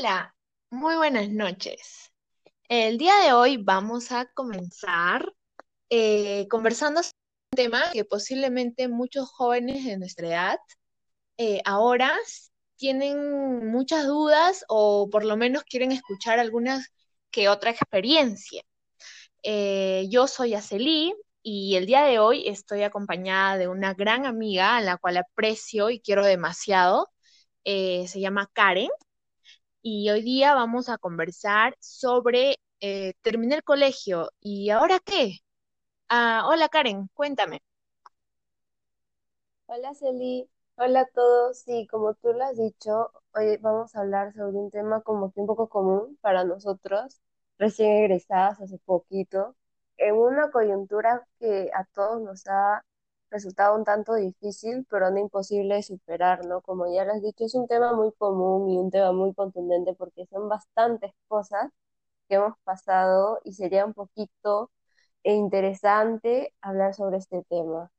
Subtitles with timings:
[0.00, 0.34] Hola,
[0.70, 2.10] muy buenas noches.
[2.70, 5.30] El día de hoy vamos a comenzar
[5.90, 7.18] eh, conversando sobre
[7.52, 10.58] un tema que posiblemente muchos jóvenes de nuestra edad
[11.36, 12.16] eh, ahora
[12.76, 16.82] tienen muchas dudas o por lo menos quieren escuchar alguna
[17.30, 18.62] que otra experiencia.
[19.42, 24.78] Eh, yo soy Aceli y el día de hoy estoy acompañada de una gran amiga
[24.78, 27.10] a la cual aprecio y quiero demasiado.
[27.64, 28.88] se llama Karen
[29.82, 34.30] y hoy día vamos a conversar sobre eh, terminar el colegio.
[34.40, 35.38] ¿Y ahora qué?
[36.08, 37.60] Ah, hola Karen, cuéntame.
[39.66, 41.60] Hola Celi, hola a todos.
[41.60, 45.40] Sí, como tú lo has dicho, hoy vamos a hablar sobre un tema como que
[45.40, 47.20] un poco común para nosotros,
[47.58, 49.56] recién egresadas hace poquito,
[49.96, 52.84] en una coyuntura que a todos nos ha
[53.30, 56.60] resultado un tanto difícil, pero no imposible de superar, ¿no?
[56.62, 59.94] Como ya lo has dicho, es un tema muy común y un tema muy contundente
[59.94, 61.70] porque son bastantes cosas
[62.28, 64.70] que hemos pasado y sería un poquito
[65.24, 67.90] interesante hablar sobre este tema.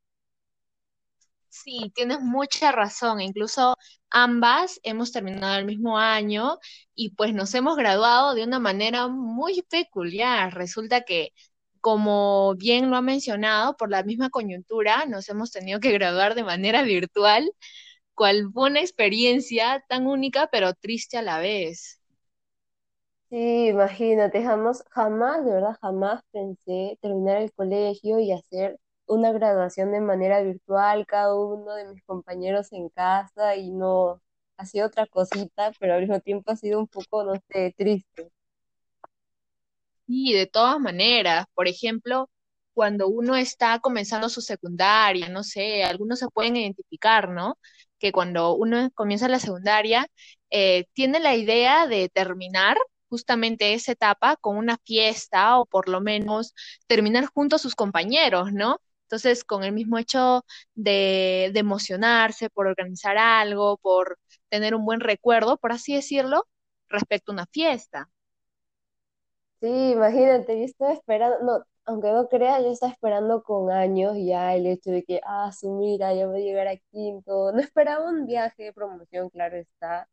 [1.49, 3.19] Sí, tienes mucha razón.
[3.21, 3.75] Incluso
[4.09, 6.59] ambas hemos terminado el mismo año
[6.95, 10.53] y pues nos hemos graduado de una manera muy peculiar.
[10.55, 11.33] Resulta que
[11.81, 16.43] como bien lo ha mencionado, por la misma coyuntura nos hemos tenido que graduar de
[16.43, 17.51] manera virtual,
[18.15, 22.01] cual fue una experiencia tan única pero triste a la vez.
[23.29, 29.91] Sí, imagínate, jamás, jamás, de verdad, jamás pensé terminar el colegio y hacer una graduación
[29.93, 34.21] de manera virtual, cada uno de mis compañeros en casa y no,
[34.57, 38.31] ha sido otra cosita, pero al mismo tiempo ha sido un poco, no sé, triste.
[40.13, 42.29] Y de todas maneras, por ejemplo,
[42.73, 47.57] cuando uno está comenzando su secundaria, no sé, algunos se pueden identificar, ¿no?
[47.99, 50.07] Que cuando uno comienza la secundaria,
[50.49, 52.77] eh, tiene la idea de terminar
[53.09, 56.53] justamente esa etapa con una fiesta o por lo menos
[56.87, 58.81] terminar junto a sus compañeros, ¿no?
[59.03, 60.43] Entonces, con el mismo hecho
[60.75, 64.17] de emocionarse por organizar algo, por
[64.49, 66.47] tener un buen recuerdo, por así decirlo,
[66.89, 68.09] respecto a una fiesta.
[69.61, 74.55] Sí, imagínate, yo estaba esperando, no, aunque no crea, yo estaba esperando con años ya
[74.55, 77.51] el hecho de que, ah, su mira, ya voy a llegar a quinto.
[77.51, 80.09] No esperaba un viaje de promoción, claro está,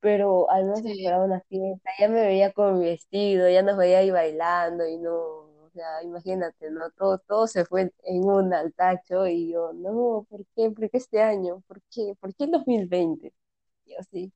[0.00, 0.92] pero al menos Sí.
[1.00, 1.90] esperaba una fiesta.
[2.00, 6.02] Ya me veía con mi vestido, ya nos veía ahí bailando y no, o sea,
[6.04, 6.90] imagínate, ¿no?
[6.92, 10.70] Todo, todo se fue en un al tacho y yo, no, ¿por qué?
[10.70, 11.62] ¿Por qué este año?
[11.68, 12.14] ¿Por qué?
[12.20, 13.34] ¿Por qué el 2020?
[13.86, 14.32] Y así.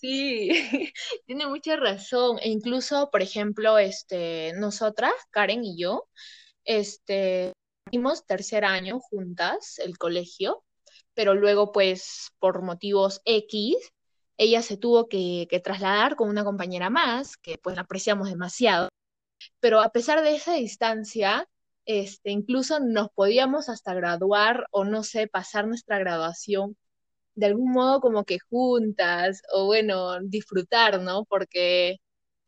[0.00, 0.48] Sí,
[1.26, 2.38] tiene mucha razón.
[2.40, 6.08] E incluso, por ejemplo, este, nosotras, Karen y yo,
[6.64, 7.52] este,
[7.88, 10.64] hicimos tercer año juntas el colegio,
[11.14, 13.76] pero luego, pues, por motivos X,
[14.38, 18.88] ella se tuvo que, trasladar con una compañera más, que pues la apreciamos demasiado.
[19.60, 21.48] Pero a pesar de esa distancia,
[21.84, 26.76] este, incluso nos podíamos hasta graduar o no sé, pasar nuestra graduación
[27.40, 31.24] de algún modo como que juntas o bueno, disfrutar, ¿no?
[31.26, 31.96] Porque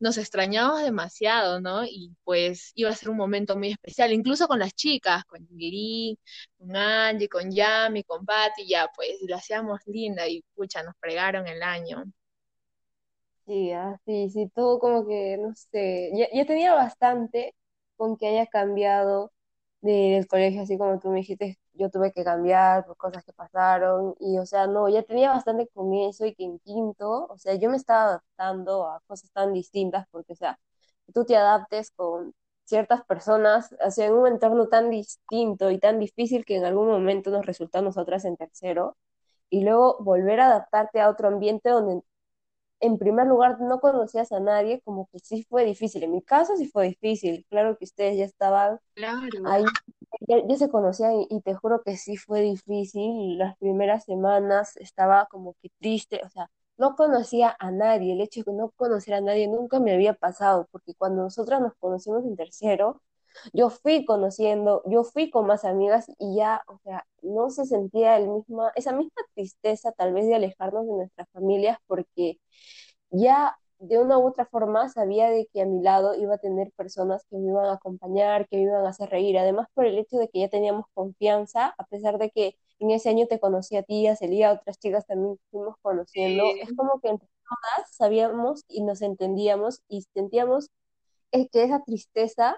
[0.00, 1.84] nos extrañamos demasiado, ¿no?
[1.86, 6.19] Y pues iba a ser un momento muy especial, incluso con las chicas, con Giri,
[6.58, 11.47] con Angie, con Yami, con Patty, ya pues la hacíamos linda y pucha, nos fregaron
[11.48, 12.04] el año.
[13.47, 17.54] Sí, así, sí, todo como que, no sé, ya, ya tenía bastante
[17.97, 19.32] con que haya cambiado
[19.81, 23.32] de- del colegio, así como tú me dijiste, yo tuve que cambiar por cosas que
[23.32, 27.38] pasaron, y o sea, no, ya tenía bastante con eso y que en quinto, o
[27.38, 30.58] sea, yo me estaba adaptando a cosas tan distintas, porque, o sea,
[31.14, 32.34] tú te adaptes con
[32.64, 36.88] ciertas personas, o sea, en un entorno tan distinto y tan difícil que en algún
[36.88, 38.96] momento nos resultó a nosotras en tercero,
[39.50, 42.02] y luego volver a adaptarte a otro ambiente donde
[42.80, 46.02] en primer lugar no conocías a nadie, como que sí fue difícil.
[46.04, 47.46] En mi caso sí fue difícil.
[47.50, 49.20] Claro que ustedes ya estaban Claro.
[49.44, 49.64] ahí,
[50.20, 53.38] ya, se conocían y, te juro que sí fue difícil.
[53.38, 58.12] Las primeras semanas estaba como que triste, o sea, no conocía a nadie.
[58.12, 61.61] El hecho de que no conociera a nadie nunca me había pasado, porque cuando nosotras
[61.61, 63.03] nos conocimos en tercero,
[63.53, 68.17] yo fui conociendo, yo fui con más amigas y ya, o sea, no se sentía
[68.19, 72.38] el misma, esa misma tristeza tal vez de alejarnos de nuestras familias porque
[73.11, 76.70] ya de una u otra forma sabía de que a mi lado iba a tener
[76.73, 79.37] personas que me iban a acompañar, que me iban a hacer reír.
[79.38, 83.08] Además, por el hecho de que ya teníamos confianza, a pesar de que en ese
[83.11, 87.08] año te conocí a ti, a Celia, otras chicas también fuimos conociendo, es como que
[87.08, 90.70] entre todas sabíamos y nos entendíamos y sentíamos
[91.32, 92.56] es que esa tristeza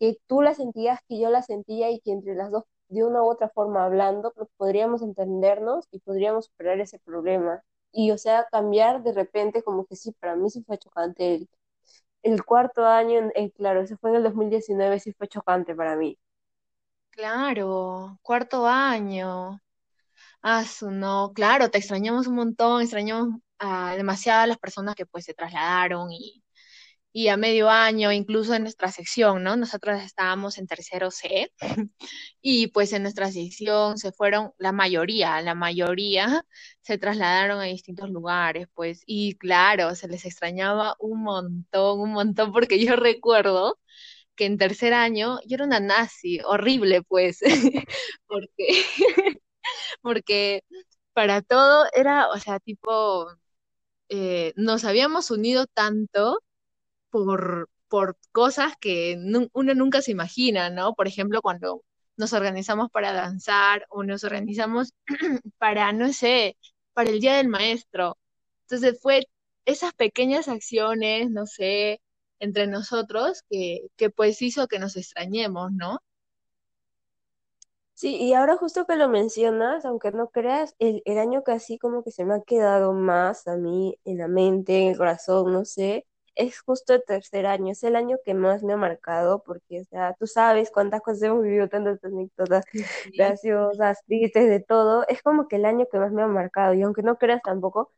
[0.00, 3.22] que tú la sentías, que yo la sentía y que entre las dos, de una
[3.22, 7.62] u otra forma hablando, pues podríamos entendernos y podríamos superar ese problema.
[7.96, 11.50] Y o sea, cambiar de repente como que sí, para mí sí fue chocante el,
[12.24, 16.18] el cuarto año, en, claro, ese fue en el 2019, sí fue chocante para mí.
[17.10, 19.60] Claro, cuarto año.
[20.42, 25.24] Ah, su no, claro, te extrañamos un montón, extrañamos a demasiadas las personas que pues
[25.26, 26.44] se trasladaron y,
[27.16, 29.56] y a medio año, incluso en nuestra sección, ¿no?
[29.56, 31.50] Nosotros estábamos en tercero C
[32.42, 36.44] y pues en nuestra sección se fueron la mayoría, la mayoría
[36.82, 42.52] se trasladaron a distintos lugares, pues, y claro, se les extrañaba un montón, un montón,
[42.52, 43.78] porque yo recuerdo
[44.36, 47.40] que en tercer año yo era una nazi, horrible, pues,
[48.28, 48.84] porque,
[50.02, 50.62] porque
[51.14, 53.28] para todo era, o sea, tipo,
[54.08, 56.40] eh, nos habíamos unido tanto
[57.24, 59.16] por, por cosas que
[59.52, 60.94] uno nunca se imagina, ¿no?
[60.94, 61.82] Por ejemplo, cuando
[62.16, 64.94] nos organizamos para danzar o nos organizamos
[65.58, 66.56] para, no sé,
[66.94, 68.18] para el Día del Maestro.
[68.62, 69.26] Entonces fue
[69.64, 72.00] esas pequeñas acciones, no sé,
[72.40, 76.00] entre nosotros que, que pues hizo que nos extrañemos, ¿no?
[77.96, 82.04] Sí, y ahora justo que lo mencionas, aunque no creas, el, año que así como
[82.04, 85.64] que se me ha quedado más a mí en la mente, en el corazón, no
[85.64, 89.80] sé, es justo el tercer año, es el año que más me ha marcado, porque,
[89.80, 92.64] o sea, tú sabes cuántas cosas hemos vivido, tantas anécdotas
[93.16, 96.82] graciosas, tristes, de todo, es como que el año que más me ha marcado, y
[96.82, 97.90] aunque no creas tampoco,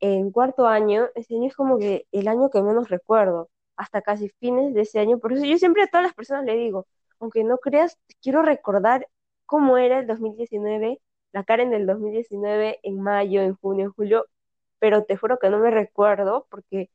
[0.00, 4.28] en cuarto año, ese año es como que el año que menos recuerdo, hasta casi
[4.40, 6.86] fines de ese año, por eso yo siempre a todas las personas le digo,
[7.18, 9.08] aunque no creas, quiero recordar
[9.46, 11.00] cómo era el 2019,
[11.32, 14.26] la Karen del 2019 en mayo, en junio, en julio,
[14.78, 16.90] pero te juro que no me recuerdo porque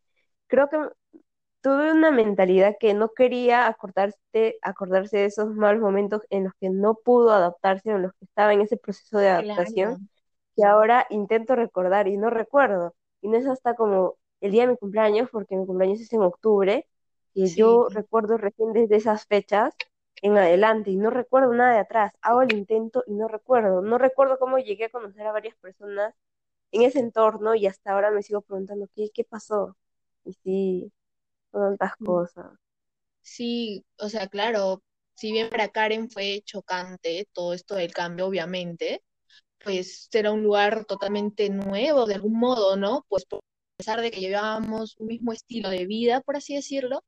[0.51, 0.77] creo que
[1.61, 6.69] tuve una mentalidad que no quería acordarse, acordarse de esos malos momentos en los que
[6.69, 9.99] no pudo adaptarse, en los que estaba en ese proceso de adaptación,
[10.55, 12.95] que ahora intento recordar y no recuerdo.
[13.21, 16.21] Y no es hasta como el día de mi cumpleaños, porque mi cumpleaños es en
[16.23, 16.87] octubre,
[17.33, 19.75] y yo recuerdo recién desde esas fechas
[20.21, 22.13] en adelante y no recuerdo nada de atrás.
[22.21, 23.81] Hago el intento y no recuerdo.
[23.81, 26.13] No recuerdo cómo llegué a conocer a varias personas
[26.71, 29.77] en ese entorno y hasta ahora me sigo preguntando qué, qué pasó.
[30.25, 30.91] Y sí,
[31.51, 32.05] tantas mm.
[32.05, 32.51] cosas.
[33.21, 34.83] Sí, o sea, claro,
[35.15, 39.03] si bien para Karen fue chocante todo esto del cambio, obviamente,
[39.63, 43.05] pues era un lugar totalmente nuevo de algún modo, ¿no?
[43.09, 43.39] Pues a
[43.77, 47.03] pesar de que llevábamos un mismo estilo de vida, por así decirlo,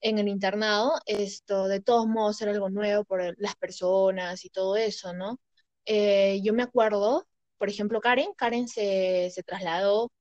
[0.00, 4.76] en el internado, esto de todos modos era algo nuevo por las personas y todo
[4.76, 5.40] eso, ¿no?
[5.86, 7.26] Eh, yo me acuerdo,
[7.58, 10.12] por ejemplo, Karen, Karen se, se trasladó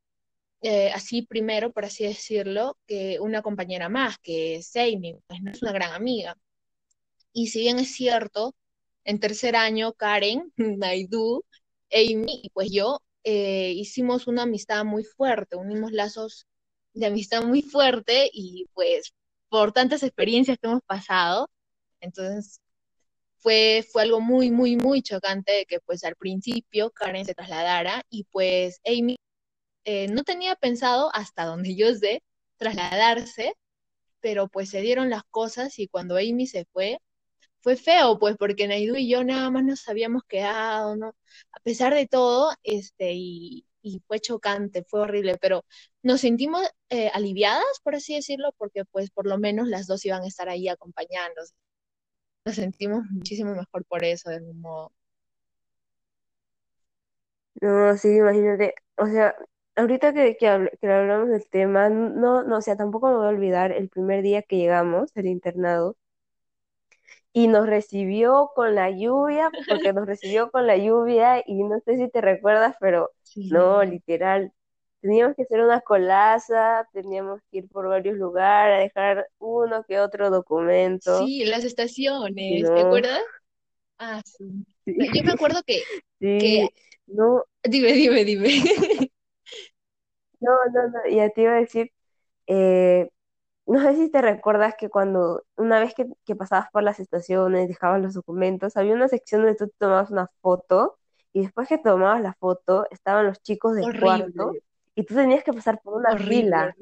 [0.64, 5.52] eh, así primero, por así decirlo, que una compañera más, que es Amy, pues no
[5.52, 6.38] es una gran amiga.
[7.34, 8.56] Y si bien es cierto,
[9.06, 11.44] en tercer año, Karen, Naidu,
[11.92, 16.48] Amy y pues yo eh, hicimos una amistad muy fuerte, unimos lazos
[16.94, 19.14] de amistad muy fuerte y pues
[19.50, 21.50] por tantas experiencias que hemos pasado,
[22.02, 22.62] entonces
[23.38, 28.26] fue, fue algo muy, muy, muy chocante que pues al principio Karen se trasladara y
[28.26, 29.18] pues Amy
[29.86, 32.24] eh, no tenía pensado, hasta donde yo sé,
[32.58, 33.54] trasladarse,
[34.22, 37.00] pero pues se dieron las cosas y cuando Amy se fue,
[37.62, 41.16] fue feo, pues porque Naidu y yo nada más nos habíamos quedado, ¿no?
[41.54, 43.66] A pesar de todo, este, y,
[44.08, 45.66] fue chocante, fue horrible, pero
[46.04, 50.24] nos sentimos eh, aliviadas, por así decirlo, porque pues por lo menos las dos iban
[50.24, 51.54] a estar ahí acompañándonos.
[52.46, 54.92] Nos sentimos muchísimo mejor por eso, de algún modo.
[57.62, 59.36] No, sí, imagínate, o sea,
[59.76, 63.72] ahorita que, que, hablamos del tema, no, no, o sea, tampoco me voy a olvidar
[63.72, 65.98] el primer día que llegamos al internado
[67.32, 71.98] y nos recibió con la lluvia, porque nos recibió con la lluvia y no sé
[71.98, 74.52] si te recuerdas, pero no, literal,
[75.02, 80.00] teníamos que hacer una colaza, teníamos que ir por varios lugares, a dejar uno que
[80.00, 81.26] otro documento.
[81.26, 83.22] Sí, las estaciones, ¿te acuerdas?
[83.98, 84.66] Ah, sí.
[84.86, 85.82] Yo me acuerdo que,
[86.20, 86.38] sí.
[86.38, 86.68] que...
[87.06, 87.44] No.
[87.64, 88.48] Dime, dime, dime.
[90.44, 91.92] No, no, no, ya te iba a decir,
[92.48, 93.10] eh,
[93.66, 98.02] no sé si te recuerdas que cuando una vez que, pasabas por las estaciones, dejabas
[98.02, 100.98] los documentos, había una sección donde tú tomabas una foto
[101.32, 104.54] y después que tomabas la foto estaban los chicos del cuarto
[104.96, 106.76] y tú tenías que pasar por una fila.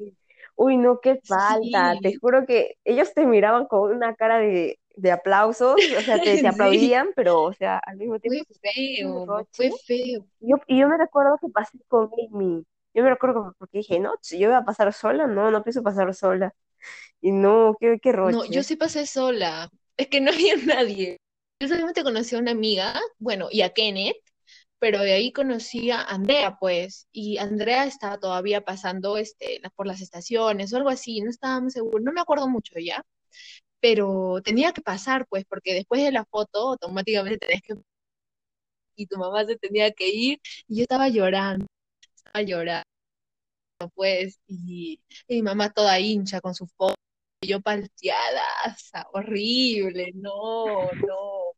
[0.56, 1.94] Uy, no, qué falta.
[2.02, 4.78] Te juro que ellos te miraban con una cara de,
[5.10, 8.44] aplausos, o sea, te, aplaudían, pero, o sea, al mismo tiempo.
[8.60, 10.26] Fue feo, fue feo.
[10.40, 12.64] Yo, y yo me recuerdo que pasé con Amy
[12.94, 15.82] yo me recuerdo porque dije, no, si yo iba a pasar sola, no, no pienso
[15.82, 16.54] pasar sola.
[17.20, 18.36] Y no, qué, qué roche.
[18.36, 19.70] No, yo sí pasé sola.
[19.96, 21.18] Es que no había nadie.
[21.60, 24.16] Yo solamente conocí a una amiga, bueno, y a Kenneth,
[24.80, 30.00] pero de ahí conocí a Andrea, pues, y Andrea estaba todavía pasando este, por las
[30.00, 33.04] estaciones o algo así, no estábamos seguros, no me acuerdo mucho ya,
[33.80, 37.74] pero tenía que pasar, pues, porque después de la foto automáticamente tenés que...
[38.96, 41.66] Y tu mamá se tenía que ir y yo estaba llorando,
[42.16, 42.81] estaba llorando,
[43.90, 46.94] pues, y, mi mamá toda hincha con su foto,
[47.42, 48.42] y yo palteada,
[49.12, 51.54] horrible, no, no,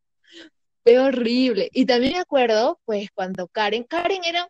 [0.83, 1.71] fue horrible.
[1.73, 4.49] Y también me acuerdo, pues, cuando Karen, Karen era,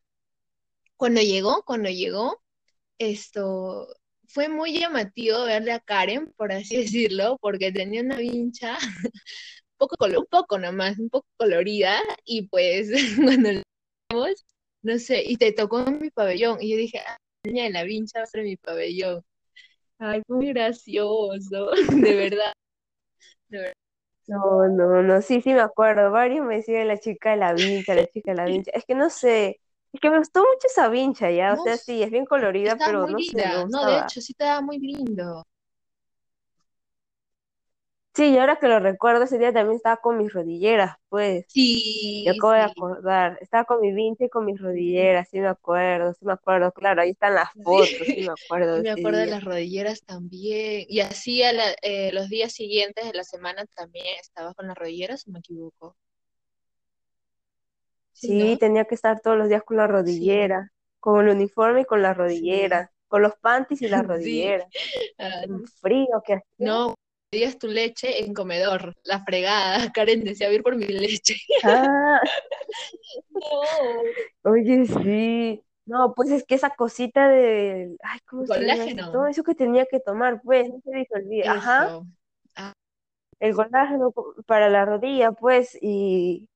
[0.96, 2.42] cuando llegó, cuando llegó,
[2.98, 3.88] esto,
[4.28, 6.76] fue muy llamativo verle a Karen, por así
[7.08, 8.78] decirlo, porque tenía una vincha un
[9.78, 12.90] poco, un poco nomás, un poco colorida, y pues
[13.24, 13.62] cuando la
[14.10, 14.46] vimos,
[14.82, 17.84] no sé, y te tocó en mi pabellón, y yo dije, ah, niña de la
[17.84, 19.22] vincha ser mi pabellón.
[19.98, 22.52] Ay, muy gracioso, de verdad.
[23.48, 23.74] De verdad.
[24.26, 26.10] No, no, no, sí, sí me acuerdo.
[26.10, 28.70] Varios me decían la chica de la vincha, la chica de la vincha.
[28.74, 29.60] Es que no sé,
[29.92, 33.06] es que me gustó mucho esa vincha, ya, o sea, sí, es bien colorida, pero
[33.06, 35.44] no sé, No, de hecho, sí estaba muy lindo.
[38.14, 41.46] Sí, y ahora que lo recuerdo, ese día también estaba con mis rodilleras, pues.
[41.48, 43.38] Sí, Yo acabo de acordar.
[43.40, 46.70] Estaba con mi vincha y con mis rodilleras, sí me acuerdo, sí me acuerdo.
[46.70, 48.82] Claro, ahí están las fotos, sí me acuerdo.
[48.82, 50.86] me acuerdo de las rodilleras también.
[50.88, 51.50] Y así a
[51.82, 55.96] eh, los días siguientes de la semana también estaba con las rodilleras, si me equivoco.
[58.12, 62.00] Sí, tenía que estar todos los días con la rodillera, con el uniforme y con
[62.00, 64.66] la rodillera, con los panties y la rodillera.
[65.18, 65.42] Ah,
[65.80, 66.46] frío que hacía.
[66.58, 66.94] no,
[67.34, 69.78] pedías tu leche en comedor, la fregada.
[69.94, 71.34] Karen decía, ir por mi leche.
[71.64, 72.20] Ah,
[73.30, 75.60] No, oye, sí.
[75.86, 79.10] No, pues es que esa cosita de, ay, ¿cómo se llama colágeno.
[79.10, 81.52] Todo eso que tenía que tomar, pues, no se disolvía.
[81.52, 82.00] Ajá.
[82.56, 82.72] Ah,
[83.40, 86.48] el colágeno co- para la rodilla, pues, y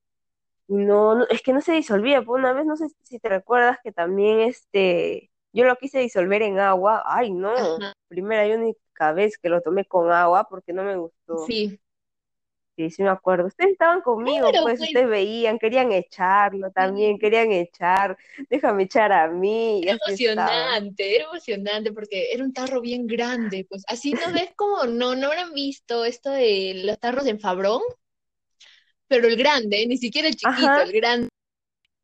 [0.70, 2.23] y no, no, es que no se disolvía.
[2.23, 6.42] Pues una vez, no sé si te recuerdas que también, este, yo lo quise disolver
[6.42, 7.02] en agua.
[7.06, 7.92] Ay, no, ajá.
[8.08, 11.38] primera y única vez que lo tomé con agua porque no me gustó.
[11.46, 11.78] Sí.
[12.78, 13.46] Sí, sí me acuerdo.
[13.48, 18.16] Ustedes estaban conmigo, Pero pues pues, ustedes veían, querían echarlo también, querían echar,
[18.48, 23.82] déjame echar a mí, Era emocionante, era emocionante porque era un tarro bien grande, pues
[23.88, 27.82] así no ves como, no, no habrán visto esto de los tarros en Fabrón,
[29.08, 31.27] pero el grande, ni siquiera el chiquito, Ajá, el grande,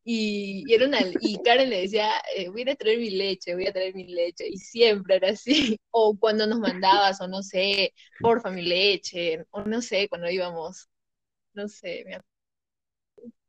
[0.05, 3.67] y, y era una, y Karen le decía, eh, voy a traer mi leche, voy
[3.67, 7.93] a traer mi leche, y siempre era así, o cuando nos mandabas, o no sé,
[8.21, 10.89] porfa mi leche, o no sé, cuando íbamos,
[11.53, 12.25] no sé, acuerdo.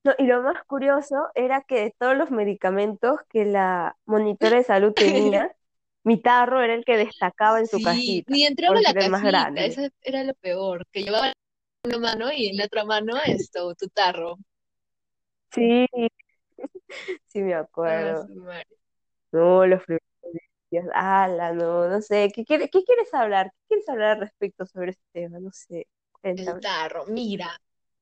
[0.04, 4.64] No, y lo más curioso era que de todos los medicamentos que la monitora de
[4.64, 5.52] salud tenía,
[6.04, 9.22] mi tarro era el que destacaba en su Sí, cajita, ni entraba la el más
[9.22, 9.64] cajita, grande.
[9.64, 11.32] eso era lo peor, que llevaba
[11.84, 14.38] una mano y en la otra mano esto, tu tarro.
[15.52, 15.86] Sí,
[17.26, 18.26] sí me Ah, acuerdo.
[19.32, 20.06] No, los primeros
[20.70, 23.50] días, ala, no, no sé, ¿qué qué quieres hablar?
[23.52, 25.38] ¿Qué quieres hablar al respecto sobre este tema?
[25.40, 25.86] No sé,
[26.22, 27.60] El tarro, mira,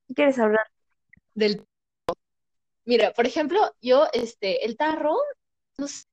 [0.08, 0.66] ¿Qué quieres hablar?
[1.34, 1.64] del,
[2.84, 5.16] mira, por ejemplo, yo, este, el tarro,
[5.78, 6.04] no sé,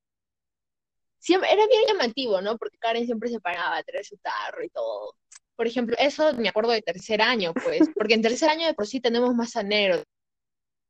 [1.20, 2.58] siempre, era bien llamativo, ¿no?
[2.58, 5.16] Porque Karen siempre se paraba a traer su tarro y todo.
[5.56, 8.88] Por ejemplo, eso me acuerdo de tercer año, pues, porque en tercer año de por
[8.88, 10.04] sí tenemos más aneros.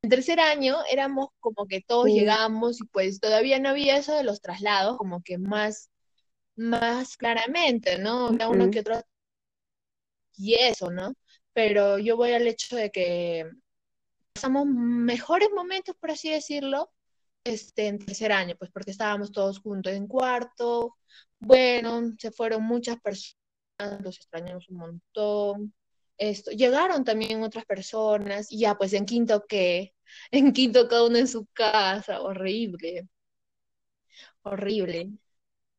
[0.03, 4.13] En tercer año éramos como que todos Sí, llegamos y pues todavía no había eso
[4.15, 5.91] de los traslados, como que más,
[6.55, 8.27] más claramente, ¿no?
[8.27, 9.01] Había uno que otro
[10.37, 11.13] y eso, ¿no?
[11.53, 13.49] Pero yo voy al hecho de que
[14.33, 16.89] pasamos mejores momentos, por así decirlo,
[17.43, 20.95] este, en tercer año, pues porque estábamos todos juntos en cuarto,
[21.39, 23.35] bueno, se fueron muchas personas,
[24.03, 25.73] los extrañamos un montón,
[26.21, 29.95] esto, llegaron también otras personas, y ya pues en quinto que,
[30.31, 33.07] en quinto cada uno en su casa, horrible,
[34.43, 35.11] horrible.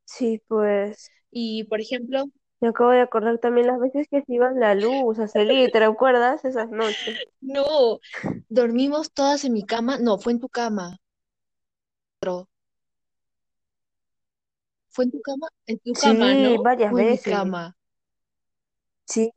[0.04, 2.24] Sí, pues Y por ejemplo,
[2.60, 5.80] me acabo de acordar también las veces que se iba la luz a salir, ¿te
[5.80, 7.18] recuerdas esas noches?
[7.40, 8.00] no,
[8.48, 10.98] dormimos todas en mi cama, no, fue en tu cama,
[14.90, 16.62] fue en tu cama, en tu cama, Sí, ¿no?
[16.62, 17.18] varias en mi veces.
[17.18, 17.76] cama.
[19.06, 19.30] Sí,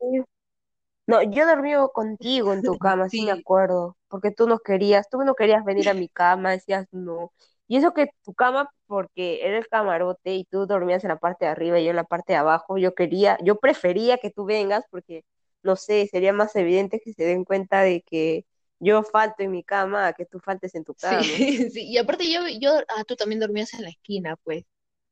[1.06, 5.08] No, yo dormí contigo en tu cama, sí me Sí, acuerdo, porque tú no querías,
[5.08, 7.32] tú no querías venir a mi cama, decías no.
[7.68, 11.44] Y eso que tu cama, porque era el camarote y tú dormías en la parte
[11.44, 14.44] de arriba y yo en la parte de abajo, yo quería, yo prefería que tú
[14.46, 15.24] vengas porque,
[15.62, 18.44] no sé, sería más evidente que se den cuenta de que
[18.80, 21.46] yo falto en mi cama a que tú faltes en tu sí, cama.
[21.70, 21.88] sí.
[21.88, 24.64] Y aparte yo, yo, ah, tú también dormías en la esquina, pues.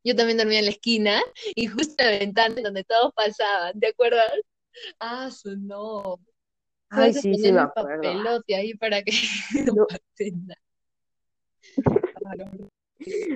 [0.05, 1.23] Yo también dormía en la esquina
[1.57, 4.31] y justo en la ventana en donde todos pasaban, ¿te acuerdas?
[5.01, 6.19] Ah, su no.
[6.91, 8.09] Ay, sí, sí me acuerdo.
[8.09, 9.13] Ah, papelote ahí para que
[9.75, 9.87] no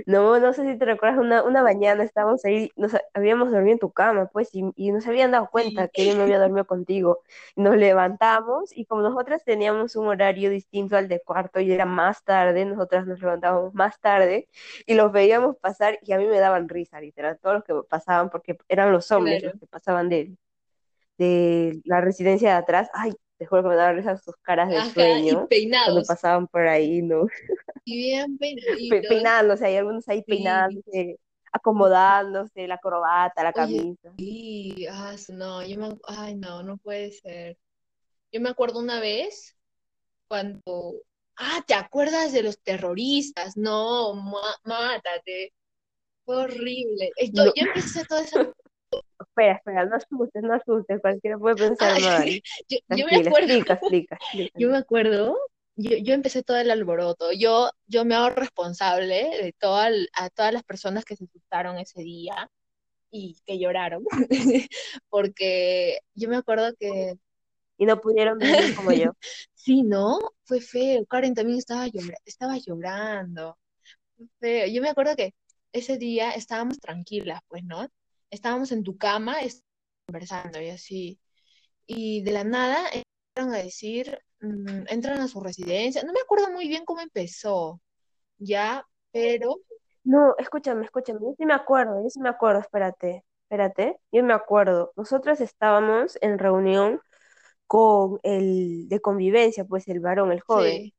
[0.06, 0.38] No.
[0.38, 3.90] No, sé si te recuerdas, una, una mañana estábamos ahí, nos habíamos dormido en tu
[3.90, 7.20] cama, pues, y, y nos habían dado cuenta que yo me había dormido contigo.
[7.56, 12.24] Nos levantamos y como nosotras teníamos un horario distinto al de cuarto y era más
[12.24, 14.48] tarde, nosotras nos levantábamos más tarde
[14.86, 18.30] y los veíamos pasar y a mí me daban risa, literal, todos los que pasaban,
[18.30, 20.34] porque eran los hombres los que pasaban de,
[21.18, 22.88] de la residencia de atrás.
[22.94, 25.48] Ay, te juro que me daban risa sus caras de sueño
[25.84, 27.26] cuando pasaban por ahí, ¿no?
[27.84, 29.00] Y bien peinaditos.
[29.08, 31.18] Peinándose, hay algunos ahí peinándose,
[31.52, 34.12] acomodándose, la corbata, la camisa.
[34.16, 37.56] Sí, ah, no, yo me, ay, no, no puede ser.
[38.32, 39.56] Yo me acuerdo una vez
[40.28, 40.94] cuando,
[41.36, 43.56] ah, ¿te acuerdas de los terroristas?
[43.56, 44.14] No,
[44.64, 45.52] mátate.
[46.24, 47.10] Fue horrible.
[47.32, 48.54] Yo, yo empecé todo eso.
[49.20, 52.28] Espera, espera, no asustes, no asustes, cualquiera puede pensar mal.
[52.68, 54.58] yo, yo, me acuerdo, explica, explica, explica.
[54.58, 55.36] Yo me acuerdo
[55.80, 57.32] yo, yo, empecé todo el alboroto.
[57.32, 62.02] Yo, yo me hago responsable de toda, a todas las personas que se asustaron ese
[62.02, 62.50] día
[63.10, 64.04] y que lloraron,
[65.08, 67.14] porque yo me acuerdo que...
[67.80, 69.12] Y no pudieron venir como yo.
[69.54, 70.18] sí, ¿no?
[70.42, 71.06] Fue feo.
[71.06, 71.86] Karen también estaba,
[72.24, 73.56] estaba llorando.
[74.16, 74.66] Fue feo.
[74.66, 75.32] Yo me acuerdo que
[75.72, 77.88] ese día estábamos tranquilas, pues, ¿no?
[78.30, 79.36] Estábamos en tu cama
[80.06, 81.20] conversando y así.
[81.86, 86.02] Y de la nada empezaron a decir, Mm, entran a su residencia.
[86.04, 87.80] No me acuerdo muy bien cómo empezó,
[88.38, 89.56] ya, pero...
[90.04, 94.32] No, escúchame, escúchame, yo sí me acuerdo, yo sí me acuerdo, espérate, espérate, yo me
[94.32, 94.92] acuerdo.
[94.96, 97.00] Nosotros estábamos en reunión
[97.66, 100.92] con el de convivencia, pues el varón, el joven.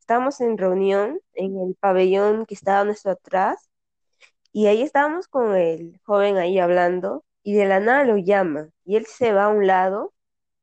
[0.00, 3.67] Estábamos en reunión en el pabellón que estaba nuestro atrás
[4.58, 8.96] y ahí estábamos con el joven ahí hablando y de la nada lo llama y
[8.96, 10.12] él se va a un lado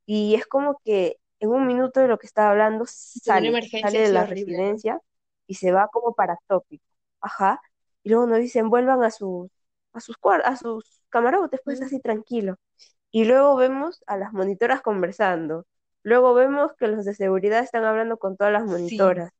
[0.05, 4.11] y es como que en un minuto de lo que estaba hablando sale, sale de
[4.11, 4.99] la residencia
[5.47, 6.83] y se va como para tópico.
[7.21, 7.61] Ajá.
[8.03, 9.49] Y luego nos dicen, vuelvan a sus,
[9.93, 12.57] a sus, a sus camarotes, pues así tranquilo.
[13.11, 15.65] Y luego vemos a las monitoras conversando.
[16.03, 19.31] Luego vemos que los de seguridad están hablando con todas las monitoras.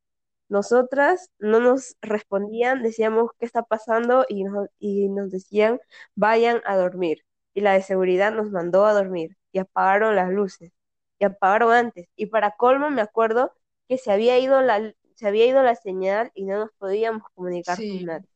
[0.48, 4.44] Nosotras no nos respondían, decíamos qué está pasando y
[4.78, 5.80] y nos decían
[6.14, 7.24] vayan a dormir.
[7.54, 10.72] Y la de seguridad nos mandó a dormir y apagaron las luces
[11.18, 12.08] y apagaron antes.
[12.16, 13.52] Y para colmo me acuerdo
[13.88, 17.78] que se había ido la, se había ido la señal y no nos podíamos comunicar
[17.86, 18.28] con nadie.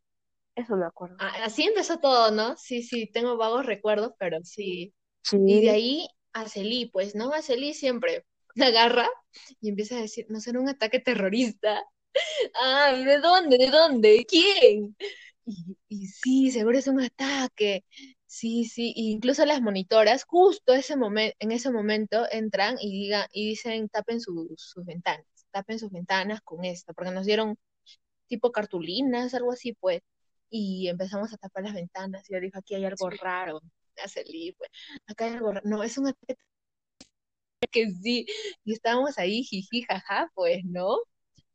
[0.54, 1.16] Eso me acuerdo.
[1.18, 2.56] Ah, así empezó todo, ¿no?
[2.56, 4.94] Sí, sí, tengo vagos recuerdos, pero sí.
[5.44, 7.32] Y de ahí a Celí, pues, ¿no?
[7.32, 9.08] A Celí siempre la agarra
[9.60, 11.82] y empieza a decir, no será un ataque terrorista.
[12.54, 13.58] Ay, ¿de dónde?
[13.58, 14.26] ¿De dónde?
[14.28, 14.96] ¿Quién?
[15.46, 17.84] Y, y sí, seguro es un ataque.
[18.26, 23.50] Sí, sí, incluso las monitoras, justo ese momento, en ese momento entran y digan, y
[23.50, 27.56] dicen tapen sus ventanas, tapen sus ventanas con esto, porque nos dieron
[28.28, 30.02] tipo cartulinas, algo así, pues,
[30.50, 33.60] y empezamos a tapar las ventanas, y yo dije, aquí hay algo raro,
[34.04, 34.24] hace
[34.56, 34.70] pues,
[35.08, 36.14] acá hay algo raro, no, es un
[37.70, 38.26] que sí,
[38.64, 40.98] y estábamos ahí, jiji, jaja, pues, ¿no?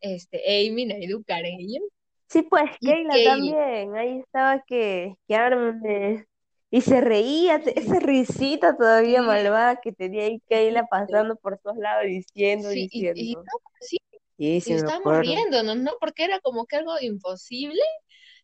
[0.05, 1.81] Este, Amy, Naidu, yo.
[2.27, 6.25] Sí, pues, Keila también, ahí estaba que, que arme
[6.69, 12.05] y se reía, esa risita todavía malvada que tenía ahí Keila pasando por todos lados
[12.05, 13.21] diciendo, diciendo.
[13.21, 13.35] Y,
[13.79, 13.97] sí,
[14.65, 15.93] y estábamos riéndonos, ¿no?
[15.99, 17.81] Porque era como que algo imposible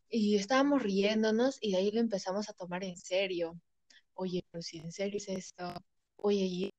[0.10, 3.60] y estábamos riéndonos y de ahí lo empezamos a tomar en serio.
[4.14, 5.74] Oye, pero si en serio es esto,
[6.18, 6.72] oye, y,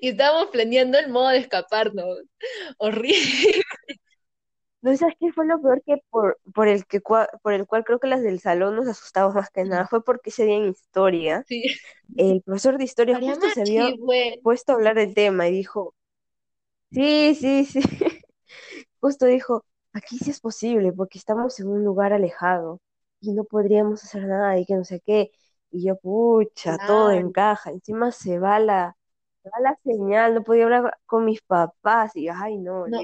[0.00, 2.18] y estábamos planeando el modo de escaparnos.
[2.78, 3.62] Horrible.
[4.86, 7.98] ¿No sabes qué fue lo peor que por, por, el que por el cual creo
[7.98, 9.88] que las del salón nos asustamos más que nada?
[9.88, 11.44] Fue porque ese día en historia,
[12.16, 13.90] el profesor de historia justo se había
[14.42, 15.96] puesto a hablar del tema y dijo,
[16.92, 17.80] sí, sí, sí,
[19.00, 22.80] justo dijo, aquí sí es posible porque estamos en un lugar alejado
[23.20, 25.30] y no podríamos hacer nada y que no sé qué.
[25.72, 27.70] Y yo, pucha, todo encaja.
[27.70, 28.96] Encima se va la,
[29.42, 33.00] se va la señal, no podía hablar con mis papás y, ay, no, no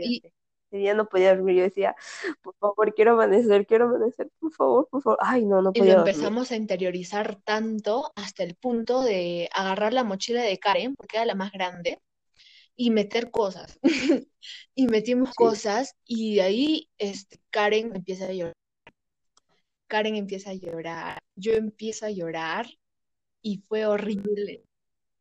[0.77, 1.57] día no podía dormir.
[1.57, 1.95] Yo decía,
[2.43, 5.19] por favor, quiero amanecer, quiero amanecer, por favor, por favor.
[5.21, 5.93] Ay, no, no podía.
[5.93, 10.95] Y lo empezamos a interiorizar tanto hasta el punto de agarrar la mochila de Karen,
[10.95, 12.01] porque era la más grande,
[12.77, 13.79] y meter cosas.
[14.75, 18.55] y metimos cosas, y de ahí este, Karen empieza a llorar.
[19.87, 22.67] Karen empieza a llorar, yo empiezo a llorar,
[23.43, 24.65] y fue horrible.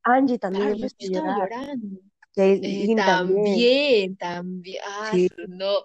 [0.03, 1.99] Angie también yo estaba llorando
[2.35, 5.83] eh, también, también, ay, no.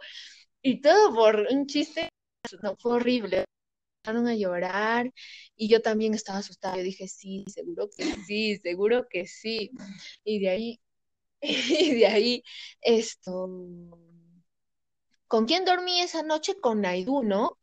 [0.63, 2.09] Y todo por un chiste,
[2.63, 3.45] no, fue horrible.
[4.05, 5.13] Empezaron a llorar
[5.57, 6.77] y yo también estaba asustada.
[6.77, 9.71] Yo dije, sí, seguro que sí, seguro que sí.
[10.25, 10.81] Y de ahí,
[11.43, 12.43] y de ahí,
[12.81, 13.49] esto,
[15.29, 16.55] ¿Con quién dormí esa noche?
[16.61, 17.59] Con Naidu, ¿no?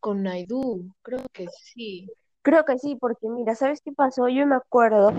[0.00, 2.08] Con Naidu, creo que sí.
[2.42, 4.28] Creo que sí, porque mira, ¿sabes qué pasó?
[4.28, 5.12] Yo me acuerdo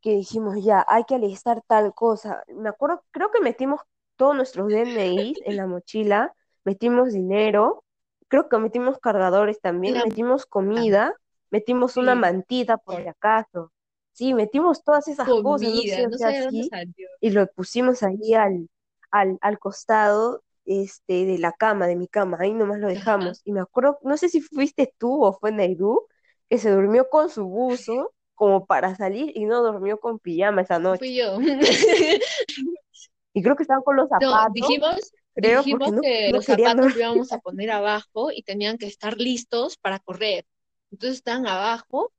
[0.00, 2.42] que dijimos, ya, hay que alistar tal cosa.
[2.48, 3.80] Me acuerdo, creo que metimos
[4.16, 6.34] todos nuestros DNIs en la mochila,
[6.64, 7.84] metimos dinero,
[8.28, 11.14] creo que metimos cargadores también, La- metimos comida,
[11.50, 13.72] metimos una mantita por si acaso.
[14.12, 16.32] Sí, metimos todas esas cosas, no sé, no sé
[17.20, 18.68] y lo pusimos ahí al,
[19.10, 22.94] al, al costado este, de la cama, de mi cama, ahí nomás lo Ajá.
[22.94, 23.42] dejamos.
[23.44, 26.06] Y me acuerdo, no sé si fuiste tú o fue Naidu,
[26.48, 30.78] que se durmió con su buzo como para salir y no durmió con pijama esa
[30.78, 31.04] noche.
[31.04, 31.38] Fui yo.
[33.32, 36.46] Y creo que estaban con los No, zapatos, dijimos, creo, dijimos no, que no los
[36.46, 40.46] zapatos lo íbamos a poner abajo y tenían que estar listos para correr.
[40.90, 42.12] Entonces estaban abajo,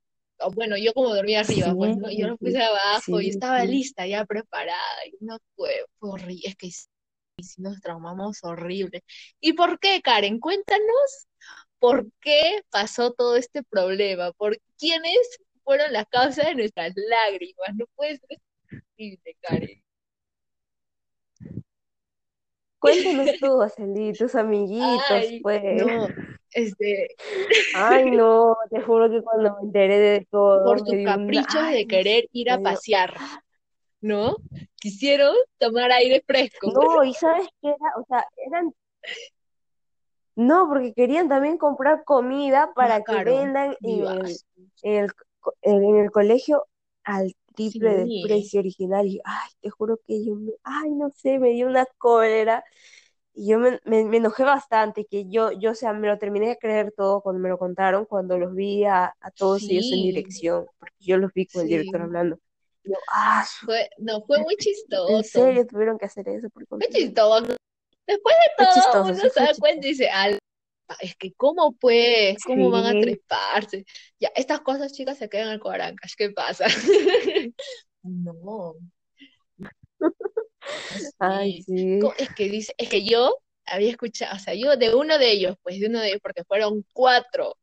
[0.54, 2.10] bueno, yo como dormía arriba, pues, ¿no?
[2.10, 3.64] Yo los Sí, puse abajo y sí, estaba sí.
[3.64, 5.06] lista, ya preparada.
[5.06, 6.86] Y no fue, fue horrible, es que sí,
[7.42, 9.02] sí nos traumamos horrible.
[9.40, 10.40] ¿Y por qué, Karen?
[10.40, 11.28] Cuéntanos
[11.78, 15.18] por qué pasó todo este problema, por quiénes
[15.64, 17.74] fueron la causa de nuestras lágrimas.
[17.74, 19.82] No puede ser posible, Karen.
[22.78, 25.62] Cuéntanos tú, Aceli, tus amiguitos, Ay, pues.
[25.86, 26.08] no,
[26.52, 27.14] este,
[27.74, 31.04] Ay, no, te juro que cuando me enteré de todo por un...
[31.04, 33.14] caprichos de querer ir a pasear,
[34.00, 34.36] ¿no?
[34.76, 36.72] Quisieron tomar aire fresco.
[36.72, 38.00] No, y ¿sabes qué era?
[38.00, 38.74] O sea, eran...
[40.34, 44.36] No, porque querían también comprar comida para que vendan en el,
[44.82, 45.08] en
[45.62, 46.66] en el colegio
[47.04, 49.06] al triple del precio original.
[49.06, 50.52] Y, ay, te juro que yo me...
[50.62, 52.64] Ay, no sé, me dio una cólera.
[53.34, 56.48] Y yo me, me, me enojé bastante, que yo, yo, o sea, me lo terminé
[56.48, 60.02] de creer todo cuando me lo contaron, cuando los vi a, a todos ellos en
[60.02, 62.38] dirección, porque yo los vi con el director hablando.
[62.84, 65.22] Yo, ah, Fue, no, fue muy en chistoso.
[65.22, 67.56] serio tuvieron que hacer eso por Fue chistoso.
[68.06, 69.86] Después de todo, chistoso, uno se fue da cuenta chistoso.
[69.86, 70.38] y dice, "Al-
[71.00, 73.84] es que cómo pues, cómo van a treparse.
[74.18, 76.14] Ya, estas cosas, chicas, se quedan al Coarancas.
[76.16, 76.66] ¿Qué pasa?
[78.02, 78.74] No,
[81.18, 82.00] ay, sí.
[82.18, 85.56] Es que dice, es que yo había escuchado, o sea, yo de uno de ellos,
[85.62, 87.56] pues de uno de ellos, porque fueron cuatro,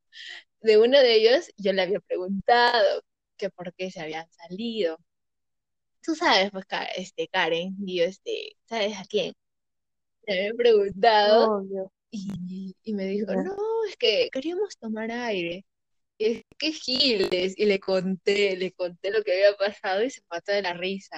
[0.62, 3.04] de uno de ellos yo le había preguntado
[3.38, 4.98] que por qué se habían salido.
[6.02, 6.66] Tú sabes, pues,
[6.96, 9.34] este, Karen, y yo, este, ¿sabes a quién?
[10.26, 11.92] Le había preguntado Obvio.
[12.12, 13.56] Y, y me dijo, no,
[13.90, 15.66] es que queríamos tomar aire.
[16.18, 20.22] Y es que giles, y le conté, le conté lo que había pasado y se
[20.32, 21.18] mató de la risa.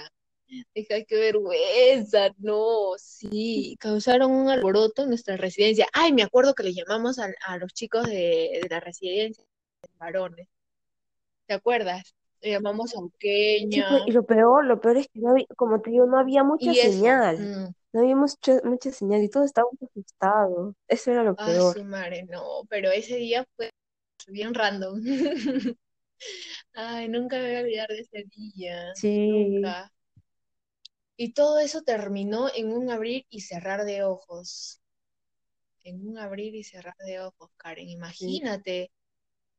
[0.76, 5.88] Dije, ay, qué vergüenza, no, sí, causaron un alboroto en nuestra residencia.
[5.94, 9.46] Ay, me acuerdo que le llamamos a, a los chicos de, de la residencia,
[10.00, 10.48] varones,
[11.48, 12.16] ¿te acuerdas?
[12.42, 15.82] Le llamamos a Sí, Uqueña y lo peor, lo peor es que no había, como
[15.82, 17.00] te digo, no había mucha y eso.
[17.00, 17.38] señal.
[17.38, 20.76] mm, No había mucha, mucha señal y todos estábamos asustados.
[20.88, 21.78] Eso era lo Ah, peor.
[21.78, 23.70] su madre, no, pero ese día fue
[24.28, 25.02] bien random.
[26.74, 29.92] Ay, nunca me voy a olvidar de ese día, Sí, nunca.
[31.16, 34.82] Y todo eso terminó en un abrir y cerrar de ojos.
[35.84, 38.42] En un abrir y cerrar de ojos, Karen, sí.
[38.42, 38.90] imagínate.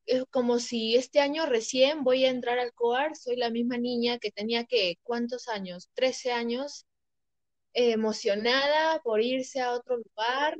[0.07, 4.19] Es como si este año recién voy a entrar al COAR, soy la misma niña
[4.19, 5.91] que tenía que, ¿cuántos años?
[5.95, 6.87] 13 años,
[7.75, 10.57] eh, emocionada por irse a otro lugar.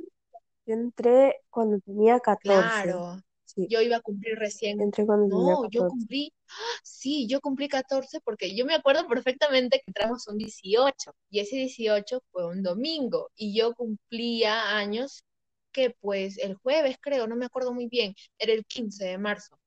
[0.65, 2.89] Yo entré cuando tenía 14.
[2.89, 4.77] Claro, Sí, yo iba a cumplir recién.
[4.79, 5.85] entré cuando tenía No, yo 14.
[5.85, 6.79] cumplí, ¡ah!
[6.83, 11.55] sí, yo cumplí 14 porque yo me acuerdo perfectamente que entramos un 18 y ese
[11.57, 15.23] 18 fue un domingo y yo cumplía años
[15.71, 19.57] que pues el jueves creo, no me acuerdo muy bien, era el 15 de marzo.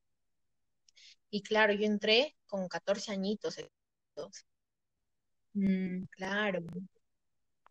[1.31, 3.57] Y claro, yo entré con 14 añitos.
[5.55, 6.61] Mm, claro.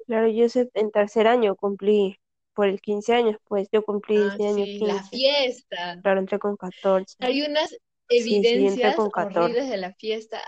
[0.07, 2.19] Claro, yo en tercer año cumplí,
[2.53, 5.09] por el 15 años, pues yo cumplí Ah, ese año sí, la 15.
[5.09, 6.03] fiesta.
[6.03, 7.17] Claro, entré con 14.
[7.19, 7.75] Hay unas
[8.17, 9.57] Sí, sí, evidencias con 14.
[9.57, 10.41] horribles de la fiesta.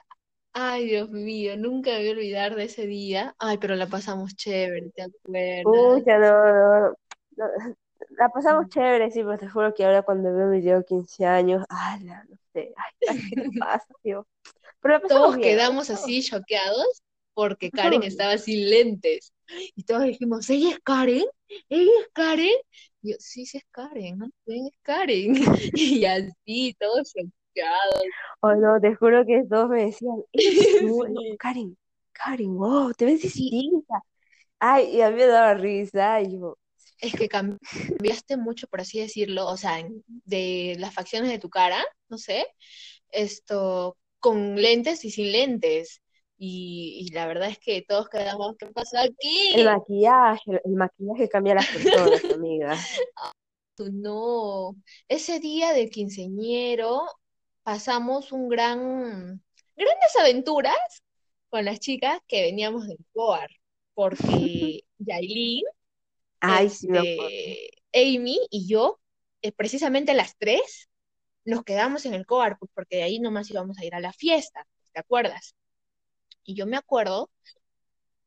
[0.53, 3.35] Ay, Dios mío, nunca me voy a olvidar de ese día.
[3.39, 5.63] Ay, pero la pasamos chévere, ¿te acuerdas?
[5.63, 6.95] Pucha, no, no, no.
[8.11, 11.25] La pasamos chévere, sí, pero te juro que ahora cuando veo mi video de 15
[11.25, 14.27] años, ala, no sé, ay, ay, ¿qué te pasa, tío?
[14.81, 17.01] Pero la pasamos Todos bien, quedamos así choqueados
[17.33, 19.33] porque Karen estaba sin lentes.
[19.75, 21.25] Y todos dijimos, ¿ella es Karen?
[21.69, 22.55] ¿Ella es Karen?
[23.01, 24.29] Y yo, sí, sí es Karen, ¿no?
[24.45, 25.33] Es Karen.
[25.73, 28.03] Y así, todos choqueados.
[28.41, 31.37] Oh, no, te juro que todos me decían, eres tú, no, Sí.
[31.39, 31.77] Karen,
[32.11, 34.01] Karen, wow, te ves distinta.
[34.59, 36.57] Ay, y a mí me daba risa, y yo,
[36.99, 41.83] es que cambiaste mucho, por así decirlo, o sea, de las facciones de tu cara,
[42.09, 42.47] no sé,
[43.09, 46.01] esto, con lentes y sin lentes.
[46.39, 49.53] Y, la verdad es que todos quedamos, ¿qué pasa aquí?
[49.55, 52.77] El maquillaje, el maquillaje cambia a las personas, amiga.
[53.91, 54.75] No,
[55.07, 57.01] ese día del quinceñero
[57.63, 59.43] pasamos un gran,
[59.75, 61.03] grandes aventuras
[61.49, 63.49] con las chicas que veníamos del COAR,
[63.93, 65.63] porque Yailin,
[66.39, 68.99] Ay, sí este, Amy y yo,
[69.41, 70.89] eh, precisamente las tres,
[71.45, 74.13] nos quedamos en el COAR, pues, porque de ahí nomás íbamos a ir a la
[74.13, 75.55] fiesta, ¿te acuerdas?
[76.47, 77.29] Y yo me acuerdo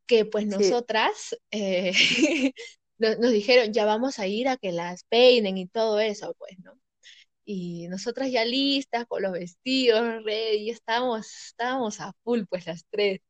[0.06, 1.92] que pues nosotras eh,
[2.98, 6.78] nos, dijeron, ya vamos a ir a que las peinen y todo eso, pues, ¿no?
[7.44, 13.20] Y nosotras ya listas con los vestidos, ready, estábamos, estábamos a full, pues las tres.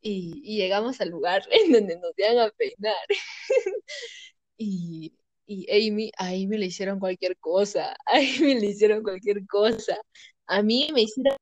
[0.00, 2.96] Y, y llegamos al lugar en donde nos iban a peinar.
[4.56, 5.14] y,
[5.46, 9.98] y Amy, a Amy le hicieron cualquier cosa, a Amy le hicieron cualquier cosa.
[10.46, 11.36] A mí me hicieron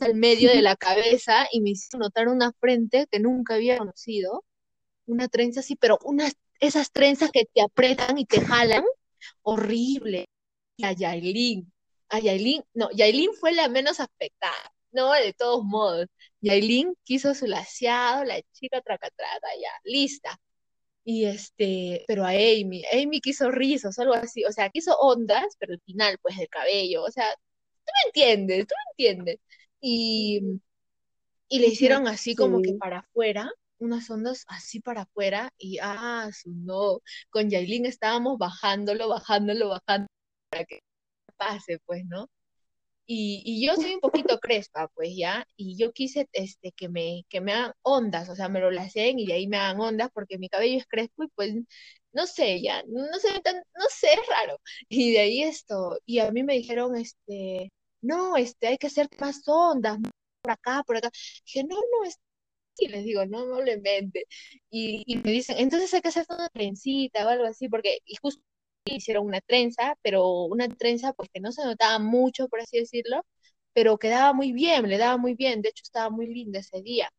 [0.00, 4.44] al medio de la cabeza y me hicieron notar una frente que nunca había conocido,
[5.06, 8.84] una trenza así, pero unas, esas trenzas que te apretan y te jalan,
[9.42, 10.26] horrible.
[10.76, 11.72] Y a Yailin,
[12.08, 16.06] a Yailin, no, Yailin fue la menos afectada, no, de todos modos.
[16.40, 20.40] Yailin quiso su laseado, la chica traca traca, ya, lista.
[21.04, 25.72] Y este, pero a Amy, Amy quiso rizos, algo así, o sea, quiso ondas, pero
[25.74, 27.26] al final, pues, del cabello, o sea,
[27.84, 29.38] tú me entiendes, tú me entiendes.
[29.80, 30.60] Y,
[31.48, 36.30] y le hicieron así como que para afuera, unas ondas así para afuera, y ah,
[36.46, 40.08] no, con Yailin estábamos bajándolo, bajándolo, bajando
[40.50, 40.80] para que
[41.36, 42.28] pase, pues, ¿no?
[43.12, 47.40] Y, yo soy un poquito crespa, pues ya, y yo quise este, que, me, que
[47.40, 50.38] me hagan ondas, o sea, me lo lacen y de ahí me hagan ondas porque
[50.38, 51.54] mi cabello es crespo y pues,
[52.12, 53.28] no sé, ya, no sé,
[53.76, 54.60] no sé, es raro.
[54.88, 59.08] Y de ahí esto, y a mí me dijeron, este, no, este, hay que hacer
[59.20, 59.98] más ondas,
[60.42, 61.10] por acá, por acá.
[61.44, 62.18] dije, no, no, es
[62.78, 64.26] y les digo, no, no le mente.
[64.70, 68.16] Y, y me dicen, entonces hay que hacer una trencita o algo así, porque, y
[68.16, 68.42] justo
[68.84, 73.24] hicieron una trenza, pero una trenza pues que no se notaba mucho, por así decirlo,
[73.72, 77.10] pero quedaba muy bien, le daba muy bien, de hecho estaba muy linda ese día,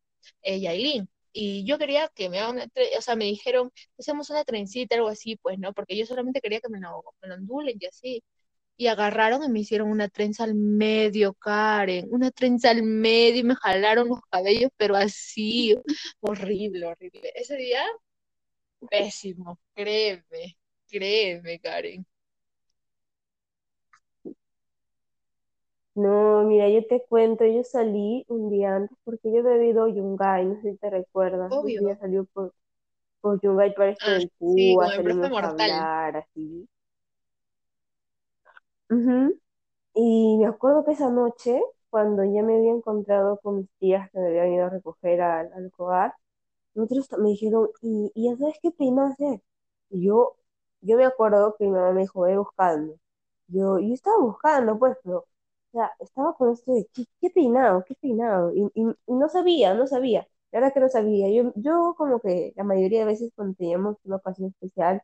[0.42, 1.08] eh, Yailin.
[1.34, 2.66] Y yo quería que me hagan una,
[2.98, 5.72] o sea, me dijeron, hacemos una trencita, algo así, pues, ¿no?
[5.72, 8.22] Porque yo solamente quería que me lo, me lo ondulen y así.
[8.82, 13.44] Y agarraron y me hicieron una trenza al medio, Karen, una trenza al medio y
[13.44, 15.76] me jalaron los cabellos, pero así,
[16.20, 17.32] horrible, horrible.
[17.36, 17.84] Ese día,
[18.90, 20.56] pésimo, créeme.
[20.88, 22.06] Créeme, Karen.
[25.94, 30.46] No, mira, yo te cuento, yo salí un día antes porque yo he bebido Yungay,
[30.46, 31.50] no sé si te recuerdas.
[31.52, 31.80] Obvio.
[31.82, 32.54] Yo salió por,
[33.20, 35.50] por Yungay para esto Ah, del sí, Cuba, con el profe salimos a mortal.
[35.50, 36.68] hablar, así.
[38.92, 39.38] Ujú.
[39.94, 44.18] Y me acuerdo que esa noche, cuando ya me había encontrado con mis tías que
[44.20, 46.14] me habían ido a recoger al, al COAR,
[46.74, 49.42] nosotros me dijeron, ¿y, y ya sabes qué peinas hacer?
[49.90, 50.36] Y yo
[50.82, 52.96] yo me acuerdo que mi mamá me dijo, ve buscando.
[53.48, 55.26] Yo, yo estaba buscando, pues, pero, o
[55.72, 57.84] sea, estaba con esto de, ¿qué, qué peinado?
[57.86, 58.52] ¿Qué peinado?
[58.54, 60.26] Y, y, no sabía, no sabía.
[60.52, 61.30] La verdad que no sabía.
[61.30, 65.02] Yo, yo como que la mayoría de veces cuando teníamos una ocasión especial,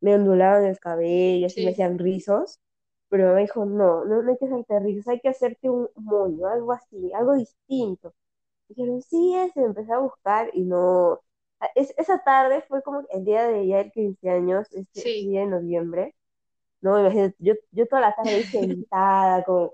[0.00, 2.60] me ondulaban el cabello, así me hacían rizos,
[3.08, 6.46] pero me dijo, no, no, no hay que hacerte rizos, hay que hacerte un moño,
[6.48, 8.14] algo así, algo distinto.
[8.68, 11.20] Dijeron, sí, ese, empecé a buscar y no,
[11.74, 15.46] es, esa tarde fue como el día de ya el 15 años, este, día de
[15.48, 16.14] noviembre,
[16.80, 17.00] ¿no?
[17.00, 19.70] Imagínate, yo, yo toda la tarde sentada, con,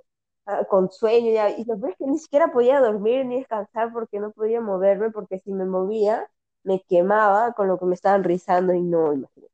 [0.47, 3.93] ah, con sueño, ya, y lo peor es que ni siquiera podía dormir ni descansar
[3.93, 6.29] porque no podía moverme, porque si me movía,
[6.65, 9.54] me quemaba con lo que me estaban rizando y no, imagínate.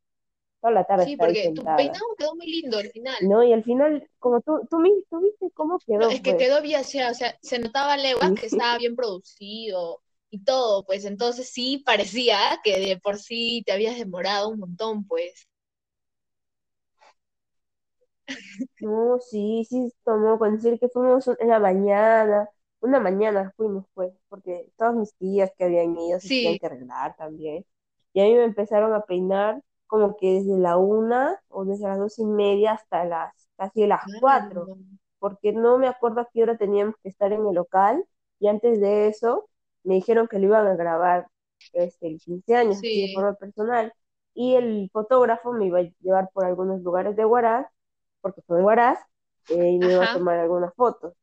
[0.60, 3.16] Toda la tarde sí, porque tu peinado quedó muy lindo al final.
[3.22, 6.10] No, y al final, como tú, tú, tú viste cómo quedó.
[6.10, 6.44] es que pues.
[6.44, 11.50] quedó bien, o sea, se notaba legua que estaba bien producido, y todo, pues entonces
[11.50, 15.48] sí parecía que de por sí te habías demorado un montón, pues.
[18.80, 22.48] No, sí, sí, tomó con decir que fuimos en la mañana,
[22.80, 27.16] una mañana fuimos, pues, porque todas mis tías que habían ido se tenían que arreglar
[27.16, 27.66] también.
[28.12, 31.98] Y a mí me empezaron a peinar como que desde la una o desde las
[31.98, 34.78] dos y media hasta las casi las cuatro,
[35.18, 38.04] porque no me acuerdo a qué hora teníamos que estar en el local,
[38.38, 39.48] y antes de eso
[39.82, 41.26] me dijeron que lo iban a grabar
[41.72, 43.92] este, el 15 años de forma personal
[44.32, 47.66] y el fotógrafo me iba a llevar por algunos lugares de Huaraz,
[48.20, 49.00] porque fue en Huaraz,
[49.48, 51.14] eh, y me iba a tomar algunas fotos.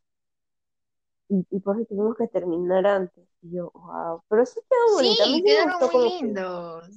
[1.30, 3.28] Y, por eso tuvimos que terminar antes.
[3.42, 5.24] Y yo, wow, pero sí quedó bonito.
[5.24, 6.90] Sí, quedaron muy lindos.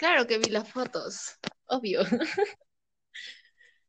[0.00, 1.36] Claro que vi las fotos,
[1.66, 2.00] obvio.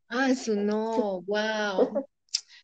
[0.10, 2.06] ah, su no, wow.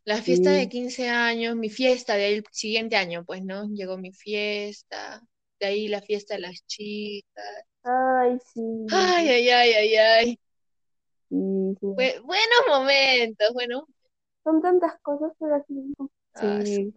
[0.03, 3.65] La fiesta de 15 años, mi fiesta del siguiente año, pues, ¿no?
[3.69, 5.21] Llegó mi fiesta,
[5.61, 7.63] de ahí la fiesta de las chicas.
[7.83, 8.85] Ay, sí.
[8.91, 10.39] Ay, ay, ay, ay, ay.
[11.29, 11.87] Sí, sí.
[11.87, 13.87] buenos momentos, bueno.
[14.43, 15.93] Son tantas cosas, pero así.
[16.33, 16.93] Ah, sí.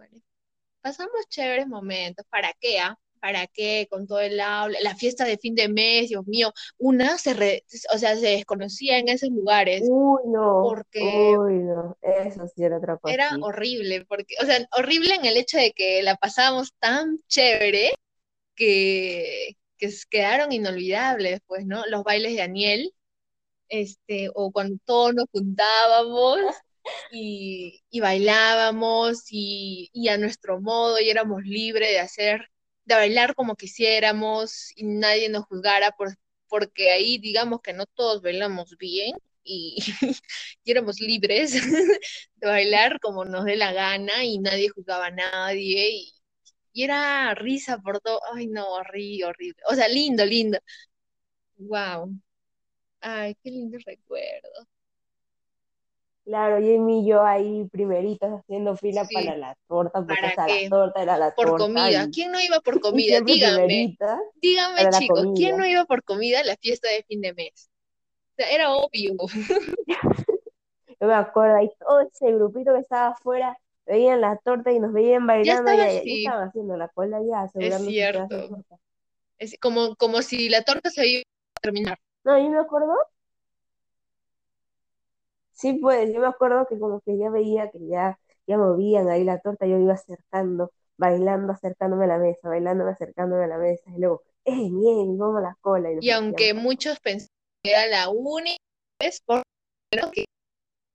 [0.81, 2.27] Pasamos chéveres momentos.
[2.29, 2.81] ¿Para qué?
[2.81, 2.99] Ah?
[3.21, 3.87] ¿Para qué?
[3.91, 7.99] Con todo el aula, la fiesta de fin de mes, Dios mío, una se, o
[7.99, 9.83] sea, se desconocía en esos lugares.
[9.85, 10.63] Uy, no.
[10.63, 11.97] Porque Uy, no.
[12.01, 13.15] Eso sí era otra cosa.
[13.15, 17.93] Era horrible, porque, o sea, horrible en el hecho de que la pasábamos tan chévere
[18.55, 21.85] que, que quedaron inolvidables, pues, ¿no?
[21.87, 22.93] Los bailes de Daniel,
[23.69, 26.39] este, o cuando todos nos juntábamos
[27.13, 32.51] y, bailábamos y, y, a nuestro modo y éramos libres de hacer
[32.85, 36.17] de bailar como quisiéramos y nadie nos juzgara por,
[36.49, 39.15] porque ahí digamos que no todos bailamos bien
[39.45, 39.77] y,
[40.65, 41.53] éramos libres
[42.37, 46.13] de bailar como nos dé la gana y nadie juzgaba a nadie y,
[46.75, 50.59] era risa por todo, ay no, horrible, horrible, o sea, lindo, lindo,
[51.59, 52.11] wow,
[53.01, 54.69] ay, qué lindo recuerdo.
[56.31, 61.03] Claro, Jamie y yo ahí primeritos haciendo fila para la torta, porque ¿Para la torta
[61.03, 61.65] era la por torta.
[61.65, 62.09] Por comida.
[62.13, 63.21] ¿Quién no iba por comida?
[63.21, 63.97] Dígame.
[64.41, 67.69] Dígame, chicos, ¿quién no iba por comida a la fiesta de fin de mes?
[68.31, 69.17] O sea, era obvio.
[71.01, 74.93] yo me acuerdo ahí todo ese grupito que estaba afuera, veían la torta y nos
[74.93, 78.63] veían bailando ya y, estaban haciendo la cola ya, Es cierto.
[79.37, 81.23] Es como, como si la torta se iba
[81.57, 81.99] a terminar.
[82.23, 82.95] No, yo me acuerdo
[85.61, 89.25] Sí, pues, yo me acuerdo que como que ya veía que ya, ya movían ahí
[89.25, 93.91] la torta, yo iba acercando, bailando, acercándome a la mesa, bailando, acercándome a la mesa,
[93.95, 95.19] y luego, ¡eh, bien!
[95.19, 95.91] Vamos a la cola.
[96.01, 97.29] Y, aunque muchos pensaban
[97.63, 98.57] que era la única
[98.99, 99.43] vez, por
[100.13, 100.25] que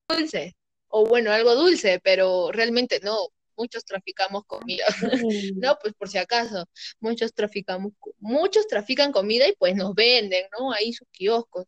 [0.10, 0.56] dulce,
[0.88, 4.86] o bueno, algo dulce, pero realmente no, muchos traficamos comida.
[5.58, 6.66] no, pues por si acaso,
[7.00, 10.72] muchos traficamos, muchos trafican comida y pues nos venden, ¿no?
[10.72, 11.68] Ahí sus kioscos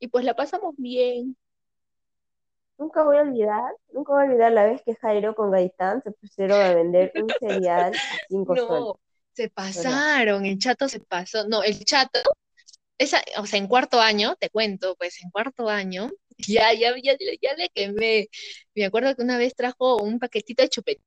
[0.00, 1.36] y pues la pasamos bien.
[2.78, 6.10] Nunca voy a olvidar, nunca voy a olvidar la vez que Jairo con Gaitán se
[6.12, 8.98] pusieron a vender un cereal a cinco no,
[9.32, 11.46] se pasaron, el chato se pasó.
[11.46, 12.20] No, el chato,
[12.96, 17.16] esa, o sea, en cuarto año, te cuento, pues en cuarto año, ya, ya, ya,
[17.42, 18.28] ya le quemé.
[18.74, 21.02] Me acuerdo que una vez trajo un paquetito de chupete.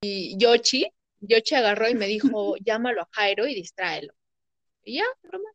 [0.00, 4.14] Y Yoshi, Yoshi agarró y me dijo, llámalo a Jairo y distráelo.
[4.84, 5.50] Y ya, broma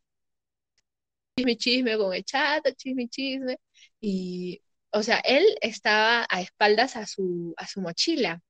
[1.38, 3.58] chisme, chisme con el chato, chisme, chisme.
[4.02, 8.41] Y, o sea, él estaba a espaldas a su, a su mochila.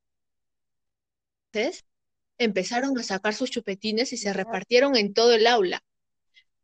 [1.51, 1.85] Entonces,
[2.37, 5.83] empezaron a sacar sus chupetines y se repartieron en todo el aula.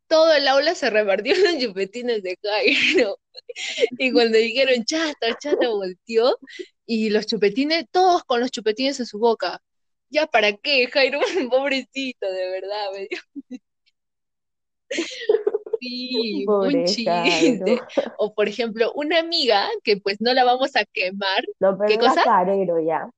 [0.08, 3.20] Todo el aula se repartió los chupetines de Jairo.
[4.00, 6.38] Y cuando dijeron chato, chato volteó
[6.86, 9.62] y los chupetines, todos con los chupetines en su boca.
[10.10, 11.20] ¿Ya para qué, Jairo?
[11.52, 13.08] Pobrecito, de verdad, me
[15.84, 17.82] Sí, un chiste.
[18.18, 21.44] O por ejemplo, una amiga que pues no la vamos a quemar.
[21.60, 22.24] No, pero ¿Qué cosa?
[22.24, 23.10] carero ya.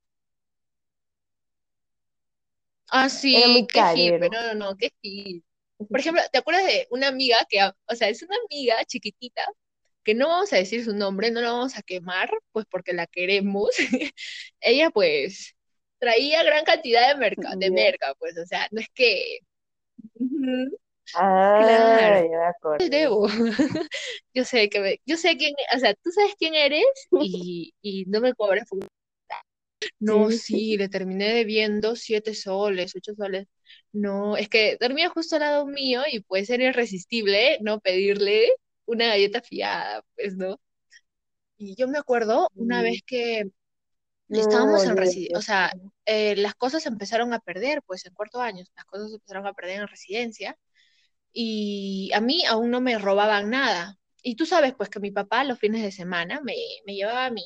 [2.89, 5.43] Ah, sí, qué hippie, no, no, no, qué hippie.
[5.89, 9.43] Por ejemplo, ¿te acuerdas de una amiga que, o sea, es una amiga chiquitita,
[10.03, 13.07] que no vamos a decir su nombre, no la vamos a quemar, pues porque la
[13.07, 13.71] queremos.
[14.61, 15.55] Ella pues
[15.99, 19.39] traía gran cantidad de merca, de merca, pues, o sea, no es que...
[21.13, 22.29] Ah, claro.
[22.31, 22.89] ya me acuerdo.
[22.89, 23.27] Debo.
[24.33, 26.83] yo sé que yo sé quién, o sea, tú sabes quién eres
[27.21, 28.67] y, y no me cobras.
[29.99, 33.47] No, sí, le terminé debiendo siete soles, ocho soles.
[33.91, 38.49] No, es que dormía justo al lado mío y puede ser irresistible no pedirle
[38.85, 40.59] una galleta fiada, pues, ¿no?
[41.57, 43.45] Y yo me acuerdo una vez que
[44.29, 45.71] estábamos en residencia, o sea,
[46.05, 49.81] eh, las cosas empezaron a perder, pues en cuarto año, las cosas empezaron a perder
[49.81, 50.57] en residencia
[51.35, 53.99] y a mí aún no me robaban nada.
[54.23, 56.55] Y tú sabes, pues, que mi papá los fines de semana me,
[56.87, 57.43] llevaba mi,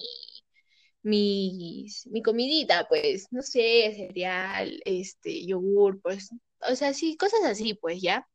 [1.04, 6.30] mi comidita, pues, no sé, cereal, este, yogur, pues,
[6.62, 8.28] o sea, sí, cosas así, pues, ya.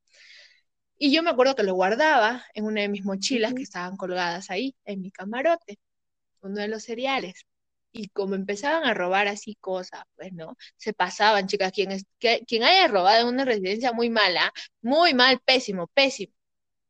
[0.99, 4.51] Y yo me acuerdo que lo guardaba en una de mis mochilas que estaban colgadas
[4.51, 5.79] ahí, en mi camarote,
[6.43, 7.47] uno de los cereales
[7.95, 10.57] y como empezaban a robar así cosas, pues, ¿no?
[10.77, 15.15] Se pasaban, chicas, quien, es, que, quien haya robado en una residencia muy mala, muy
[15.15, 16.35] mal, pésimo, pésimo.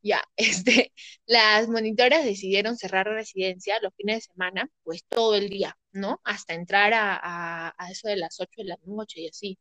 [0.02, 0.92] Ya, este,
[1.26, 6.20] las monitoras decidieron cerrar la residencia los fines de semana, pues todo el día, ¿no?
[6.24, 9.58] Hasta entrar a, eso de las 8 de la noche y así.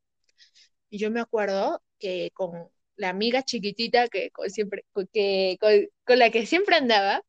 [0.90, 5.58] Y yo me acuerdo que con la amiga chiquitita que siempre, que,
[6.06, 7.24] con la que siempre andaba,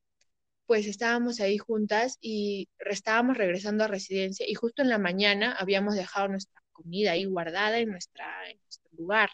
[0.67, 5.95] pues estábamos ahí juntas y estábamos regresando a residencia y justo en la mañana habíamos
[5.95, 9.31] dejado nuestra comida ahí guardada en, nuestra, en nuestro lugar.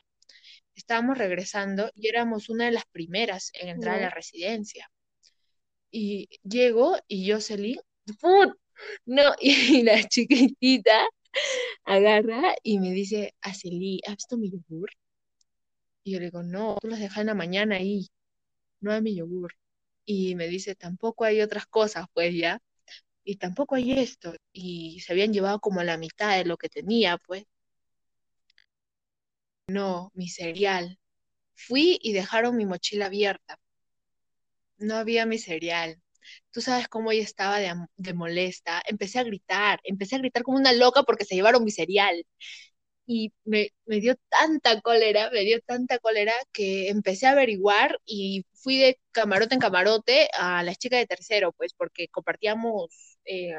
[0.74, 4.90] Estábamos regresando y éramos una de las primeras en entrar a la residencia.
[5.90, 7.78] Y llego y yo salí,
[8.20, 8.54] ¡pum!
[9.06, 11.06] No, y la chiquitita
[11.84, 14.90] agarra y me dice, Aceli, ¿has visto mi yogur?
[16.04, 18.08] Y yo le digo, no, tú las dejas en la mañana ahí,
[18.80, 19.52] no hay mi yogur.
[20.12, 22.60] Y me dice, tampoco hay otras cosas, pues ya.
[23.24, 24.34] Y tampoco hay esto.
[24.52, 27.44] Y se habían llevado como la mitad de lo que tenía, pues.
[29.68, 30.98] No, mi cereal.
[31.54, 33.58] Fui y dejaron mi mochila abierta.
[34.78, 36.00] No había mi cereal.
[36.52, 38.82] Tú sabes cómo ella estaba de, de, molesta.
[38.86, 42.24] Empecé a gritar, empecé a gritar como una loca porque se llevaron mi cereal
[43.12, 48.46] y me, me, dio tanta cólera, me dio tanta cólera que empecé a averiguar y
[48.52, 53.52] fui de camarote en camarote a las chicas de tercero, pues porque compartíamos eh,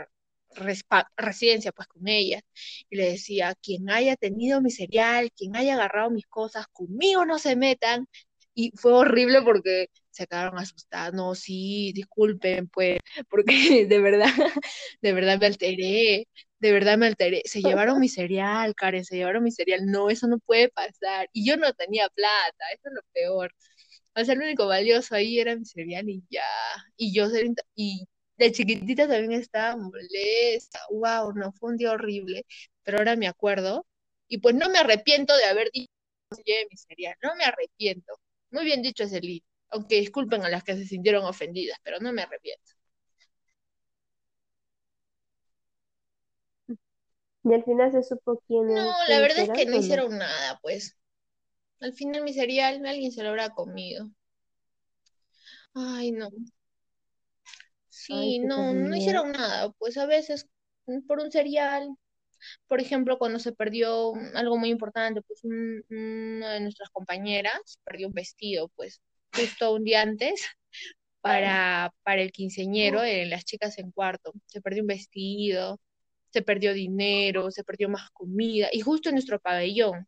[1.18, 2.44] residencia pues con ellas
[2.90, 7.38] y le decía, quien haya tenido mi cereal, quien haya agarrado mis cosas, conmigo no
[7.40, 8.08] se metan.
[8.54, 13.00] Y fue horrible porque se quedaron asustados, no, sí, disculpen, pues,
[13.30, 13.46] porque
[13.90, 14.30] de verdad,
[15.02, 16.28] de verdad me alteré,
[16.62, 17.42] de verdad me alteré.
[17.46, 19.86] Se llevaron mi cereal, Karen, se llevaron mi cereal.
[19.86, 21.30] No, eso no puede pasar.
[21.34, 23.54] Y yo no tenía plata, eso es lo peor.
[24.16, 26.44] O sea, lo único valioso ahí era mi cereal y ya.
[26.98, 27.28] Y yo,
[27.76, 28.08] y
[28.38, 30.80] de chiquitita también estaba molesta.
[30.92, 32.46] Wow, no, fue un día horrible.
[32.84, 33.86] Pero ahora me acuerdo.
[34.28, 35.92] Y pues no me arrepiento de haber dicho
[36.30, 37.16] que se lleve mi cereal.
[37.24, 38.14] No me arrepiento.
[38.52, 39.44] Muy bien dicho, Celí.
[39.70, 42.74] Aunque disculpen a las que se sintieron ofendidas, pero no me arrepiento.
[47.44, 50.98] Y al final se supo quién No, la verdad es que no hicieron nada, pues.
[51.80, 54.12] Al final mi cereal alguien se lo habrá comido.
[55.74, 56.30] Ay, no.
[57.90, 59.72] Sí, no, no hicieron nada.
[59.78, 60.48] Pues a veces
[60.86, 61.90] mm, por un cereal,
[62.68, 68.14] por ejemplo, cuando se perdió algo muy importante, pues una de nuestras compañeras perdió un
[68.14, 69.02] vestido, pues
[69.34, 70.46] justo un día antes
[71.22, 74.34] para, para el quinceñero, en las chicas en cuarto.
[74.46, 75.80] Se perdió un vestido,
[76.32, 80.08] se perdió dinero, se perdió más comida, y justo en nuestro pabellón.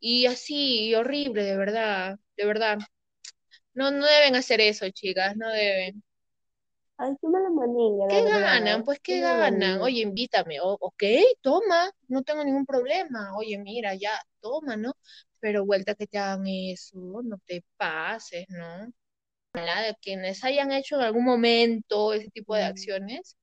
[0.00, 2.78] Y así, horrible, de verdad, de verdad.
[3.74, 6.02] No, no deben hacer eso, chicas, no deben.
[6.98, 8.06] Ay, qué mala manera.
[8.08, 8.84] ¿Qué ganan?
[8.84, 9.80] Pues, ¿qué, ganan?
[9.82, 10.58] Oye, invítame.
[10.60, 11.02] ok,
[11.42, 13.36] toma, no tengo ningún problema.
[13.36, 14.94] Oye, mira, ya, toma, ¿no?
[15.40, 18.92] Pero vuelta que te hagan eso, no te pases, ¿no?
[19.54, 23.36] De quienes hayan hecho en algún momento ese tipo de acciones,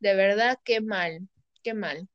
[0.00, 1.28] de verdad, qué mal
[1.62, 2.08] qué mal.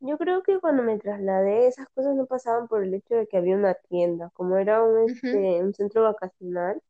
[0.00, 3.36] Yo creo que cuando me trasladé, esas cosas no pasaban por el hecho de que
[3.38, 4.30] había una tienda.
[4.34, 6.82] Como era un, este, un centro vacacional,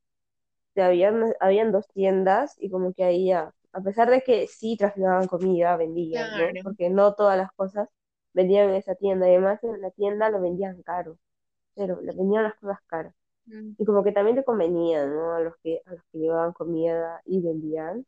[0.77, 5.29] habían, habían dos tiendas y como que ahí ya, a pesar de que sí trasladaban
[5.29, 6.57] comida, vendían, ¿no?
[6.63, 7.89] Porque no todas las cosas
[8.33, 9.27] vendían en esa tienda.
[9.27, 11.19] Además, en la tienda lo vendían caro,
[11.77, 13.15] pero le vendían las cosas caras.
[13.51, 13.75] Mm.
[13.79, 15.33] Y como que también te convenía, ¿no?
[15.35, 18.07] A los que, a los que llevaban comida y vendían,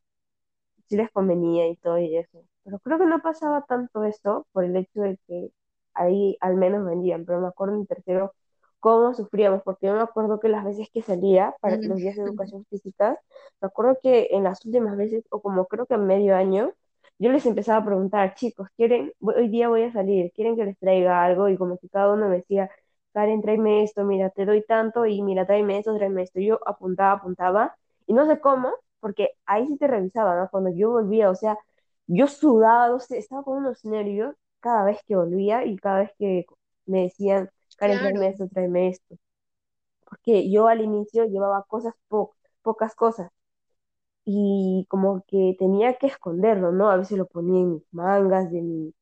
[0.89, 2.45] sí les convenía y todo y eso.
[2.65, 5.51] Pero creo que no pasaba tanto eso por el hecho de que
[5.95, 7.25] ahí al menos vendían.
[7.25, 8.35] Pero me acuerdo en tercero
[8.81, 12.23] cómo sufríamos, porque yo me acuerdo que las veces que salía para los días de
[12.25, 13.19] educación física,
[13.61, 16.73] me acuerdo que en las últimas veces, o como creo que en medio año,
[17.19, 20.79] yo les empezaba a preguntar, chicos, ¿quieren, hoy día voy a salir, ¿quieren que les
[20.79, 21.49] traiga algo?
[21.49, 22.71] Y como que cada uno me decía,
[23.13, 26.41] Karen, tráeme esto, mira, te doy tanto y mira, tráeme esto, tráeme esto.
[26.41, 30.49] Yo apuntaba, apuntaba y no sé cómo, porque ahí sí te revisaba, ¿no?
[30.51, 31.59] Cuando yo volvía, o sea,
[32.07, 36.11] yo sudaba, no sé, estaba con unos nervios cada vez que volvía y cada vez
[36.19, 36.47] que
[36.87, 39.17] me decían, Karen, tráeme esto, tráeme esto.
[40.05, 41.95] Porque yo al inicio llevaba cosas,
[42.63, 43.31] pocas cosas.
[44.25, 46.91] Y como que tenía que esconderlo, ¿no?
[46.91, 48.95] A veces lo ponía en mis mangas, de mi,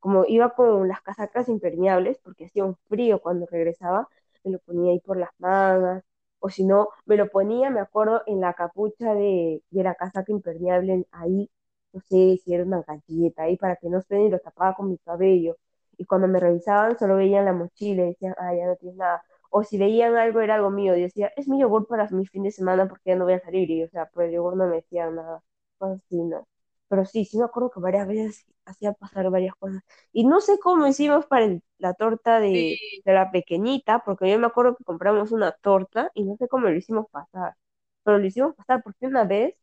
[0.00, 4.08] como iba con las casacas impermeables, porque hacía un frío cuando regresaba,
[4.44, 6.04] me lo ponía ahí por las mangas,
[6.40, 10.30] o si no, me lo ponía, me acuerdo, en la capucha de, de la casaca
[10.32, 11.50] impermeable, ahí,
[11.92, 14.88] no sé si era una galleta, ahí para que no se y lo tapaba con
[14.90, 15.56] mi cabello.
[15.96, 19.22] Y cuando me revisaban, solo veían la mochila y decían, ah, ya no tienes nada.
[19.50, 20.94] O si veían algo, era algo mío.
[20.96, 23.40] Y decía, es mi yogur para mi fin de semana porque ya no voy a
[23.40, 23.68] salir.
[23.70, 25.42] Y, o sea, por el yogur no me decían nada.
[25.78, 26.46] Pues así, ¿no?
[26.88, 29.82] Pero sí, sí me acuerdo que varias veces hacía pasar varias cosas.
[30.12, 34.76] Y no sé cómo hicimos para la torta de, la pequeñita, porque yo me acuerdo
[34.76, 37.56] que compramos una torta y no sé cómo lo hicimos pasar.
[38.04, 39.54] Pero lo hicimos pasar porque una vez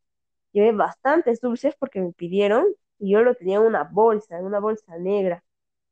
[0.52, 2.66] llevé bastantes dulces porque me pidieron
[2.98, 5.44] y yo lo tenía en una bolsa, en una bolsa negra.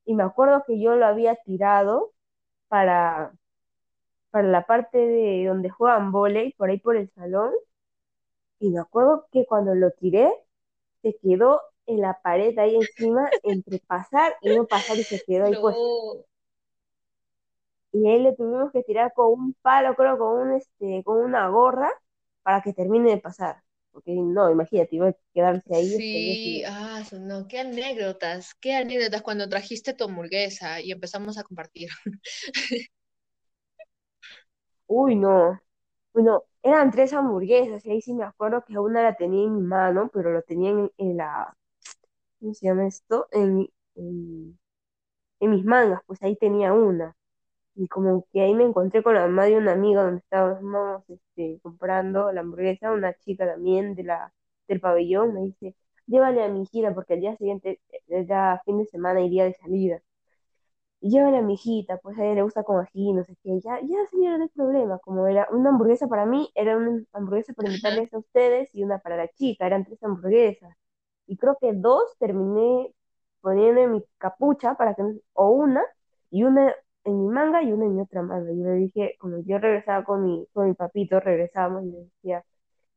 [0.05, 2.13] Y me acuerdo que yo lo había tirado
[2.69, 3.33] para,
[4.31, 7.53] para la parte de donde juegan volei, por ahí por el salón,
[8.59, 10.33] y me acuerdo que cuando lo tiré,
[11.05, 15.45] se quedó en la pared ahí encima, entre pasar y no pasar, y se quedó
[15.45, 15.77] ahí pues.
[17.93, 21.49] Y ahí le tuvimos que tirar con un palo, creo, con un este, con una
[21.49, 21.91] gorra,
[22.43, 23.63] para que termine de pasar.
[23.93, 25.89] Porque no, imagínate, iba a quedarse ahí.
[25.89, 31.91] Sí, ah, no, qué anécdotas, qué anécdotas cuando trajiste tu hamburguesa y empezamos a compartir.
[34.87, 35.61] Uy, no.
[36.13, 39.63] Bueno, eran tres hamburguesas y ahí sí me acuerdo que una la tenía en mi
[39.63, 41.57] mano, pero lo tenía en, la,
[42.41, 43.29] ¿cómo se llama esto?
[43.33, 44.59] En, en,
[45.41, 47.17] en mis mangas, pues ahí tenía una.
[47.77, 51.61] Y como que ahí me encontré con la mamá de una amiga donde estábamos este,
[51.63, 54.33] comprando la hamburguesa, una chica también de la,
[54.69, 58.79] del pabellón, me dice, llévale a mi hijita porque el día siguiente, eh, ya fin
[58.79, 60.03] de semana, iría de salida.
[61.05, 63.61] Y llévale a mi hijita, pues a ella le gusta con ají, no sé qué,
[63.61, 67.53] ya, ya señora, no hay problema, como era una hamburguesa para mí, era una hamburguesa
[67.53, 70.75] para invitarles a ustedes y una para la chica, eran tres hamburguesas.
[71.27, 72.95] Y creo que dos terminé
[73.43, 75.03] poniendo en mi capucha para que,
[75.35, 75.83] o una,
[76.31, 76.75] y una
[77.05, 78.51] en mi manga y una en mi otra manga.
[78.53, 82.45] Yo le dije, como yo regresaba con mi, con mi papito, regresábamos y le decía,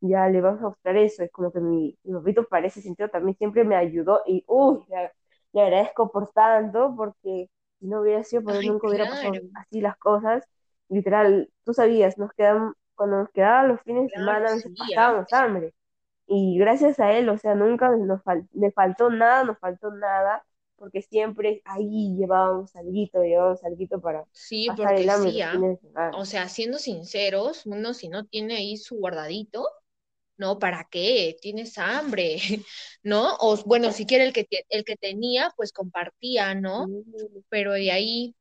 [0.01, 1.23] ya le vamos a mostrar eso.
[1.23, 4.79] Es como que mi, mi papito para ese sentido también siempre me ayudó y, uy,
[4.89, 7.49] le, agradezco por tanto, porque
[7.79, 10.43] si no hubiera sido, pues nunca hubiera pasado así las cosas.
[10.89, 15.73] Literal, tú sabías, nos quedan, cuando nos quedaban los fines de semana, nos pasábamos hambre.
[16.27, 18.21] Y gracias a él, o sea, nunca nos
[18.53, 20.43] me faltó nada, nos faltó nada
[20.77, 25.41] porque siempre ahí llevábamos alguito, llevábamos alguito para sí, pasar el hambre sí,
[25.95, 26.11] ¿ah?
[26.13, 29.67] O sea, siendo sinceros, uno si no tiene ahí su guardadito,
[30.37, 30.59] ¿no?
[30.59, 31.37] ¿Para qué?
[31.41, 32.37] Tienes hambre,
[33.03, 33.35] ¿no?
[33.39, 36.87] O bueno, si quiere el que, el que tenía, pues compartía, ¿no?
[37.49, 38.35] Pero de ahí,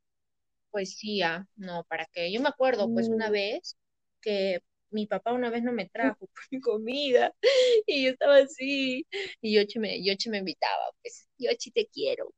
[0.71, 2.31] pues sí, ah, no, ¿para qué?
[2.31, 3.77] Yo me acuerdo, pues una vez
[4.21, 6.29] que mi papá una vez no me trajo
[6.63, 7.33] comida
[7.87, 9.05] y yo estaba así
[9.41, 12.33] y Yochi me, Yochi me invitaba, pues, Yochi te quiero,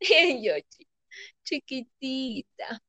[0.00, 0.86] Yochi,
[1.44, 2.82] chiquitita.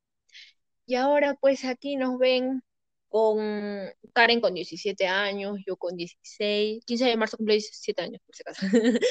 [0.85, 2.63] Y ahora pues aquí nos ven
[3.09, 8.35] con Karen con 17 años, yo con 16, 15 de marzo cumple 17 años, por
[8.35, 8.61] si acaso.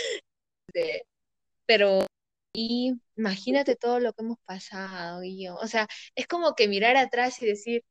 [1.66, 2.07] Pero
[2.53, 6.97] y imagínate todo lo que hemos pasado, y yo, o sea, es como que mirar
[6.97, 7.84] atrás y decir,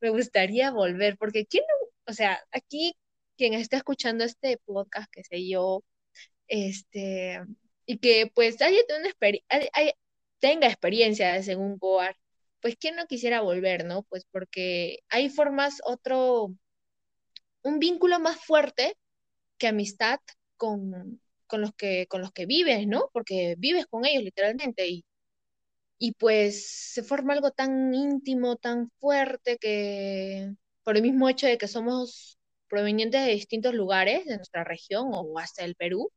[0.00, 1.64] me gustaría volver, porque quién
[2.06, 2.96] o sea, aquí
[3.36, 5.84] quien está escuchando este podcast, que sé yo,
[6.48, 7.40] este,
[7.86, 8.78] y que pues haya
[10.40, 12.16] tenga experiencias en un coar,
[12.66, 14.02] pues quién no quisiera volver, ¿no?
[14.02, 16.52] Pues porque hay formas, otro,
[17.62, 18.96] un vínculo más fuerte
[19.56, 20.18] que amistad
[20.56, 23.08] con, con los que, con los que vives, ¿no?
[23.12, 25.04] Porque vives con ellos literalmente y
[25.98, 30.52] y pues se forma algo tan íntimo, tan fuerte que
[30.82, 32.36] por el mismo hecho de que somos
[32.68, 36.10] provenientes de distintos lugares de nuestra región o hasta el Perú,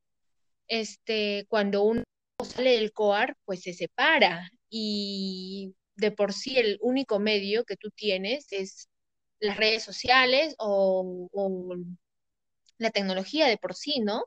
[0.68, 2.04] este, cuando uno
[2.43, 7.89] sale del COAR, pues se separa y de por sí el único medio que tú
[7.91, 8.89] tienes es
[9.39, 11.28] las redes sociales o,
[12.78, 14.26] la tecnología de por sí, ¿no?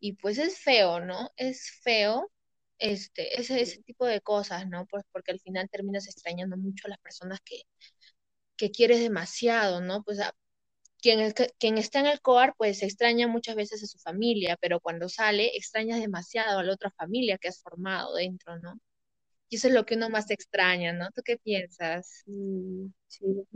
[0.00, 1.30] Y pues es feo, ¿no?
[1.36, 2.30] Es feo
[2.78, 4.86] este, ese, ese tipo de cosas, ¿no?
[4.86, 7.62] Pues porque al final terminas extrañando mucho a las personas que,
[8.56, 10.02] que quieres demasiado, ¿no?
[10.04, 10.34] Pues a,
[11.04, 15.08] quien, quien está en el COAR, pues extraña muchas veces a su familia, pero cuando
[15.10, 18.80] sale, extrañas demasiado a la otra familia que has formado dentro, ¿no?
[19.54, 21.10] Y eso es lo que uno más extraña, ¿no?
[21.12, 22.26] ¿Tú qué piensas?
[22.26, 23.46] Mm, sí.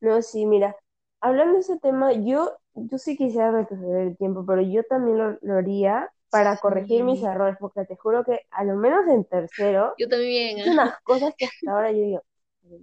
[0.00, 0.76] No, sí, mira,
[1.20, 5.38] hablando de ese tema, yo, yo sí quisiera retroceder el tiempo, pero yo también lo,
[5.42, 9.96] lo haría para corregir mis errores, porque te juro que a lo menos en tercero,
[9.96, 12.22] yo también, unas cosas que hasta ahora yo digo,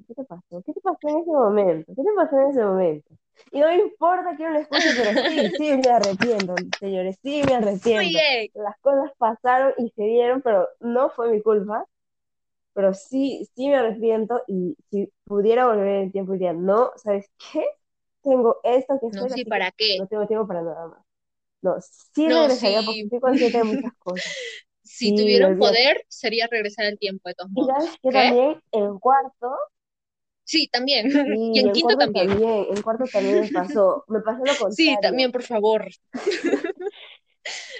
[0.07, 0.63] ¿qué te pasó?
[0.65, 1.93] ¿Qué te pasó en ese momento?
[1.95, 3.15] ¿Qué te pasó en ese momento?
[3.51, 7.41] Y no me importa que no lo escuche, pero sí, sí me arrepiento, señores, sí
[7.45, 8.19] me arrepiento.
[8.53, 11.85] Las cosas pasaron y se dieron, pero no fue mi culpa.
[12.73, 17.29] Pero sí, sí me arrepiento y si pudiera volver en el tiempo diría, no, ¿sabes
[17.51, 17.65] qué?
[18.21, 19.21] Tengo esto que hacer.
[19.23, 19.97] No, sí, ¿para qué?
[19.97, 20.99] No tengo tiempo para nada más.
[21.61, 24.37] No, sí regresaría porque estoy consciente de muchas cosas.
[24.83, 27.85] si tuviera un poder, sería regresar al tiempo de todos modos.
[27.85, 29.55] Y que también en cuarto.
[30.49, 31.05] Sí, también.
[31.53, 32.31] y en, quinto también.
[32.31, 34.03] En cuarto también me pasó.
[34.07, 34.75] Me pasó lo contrario.
[34.75, 35.87] Sí, también, por favor.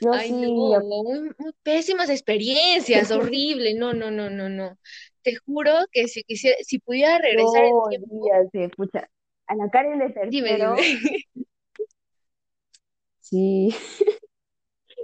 [0.02, 0.36] no, Ay, sí.
[0.36, 1.32] No, muy,
[1.64, 3.74] pésimas experiencias, horrible.
[3.74, 4.78] No, no, no, no, no.
[5.24, 8.84] Te juro que si quisiera, si pudiera regresar no, el tiempo.
[8.84, 9.10] Escucha.
[9.48, 10.30] A la Karen de tercero.
[10.30, 10.58] Dime,
[13.20, 13.76] Sí.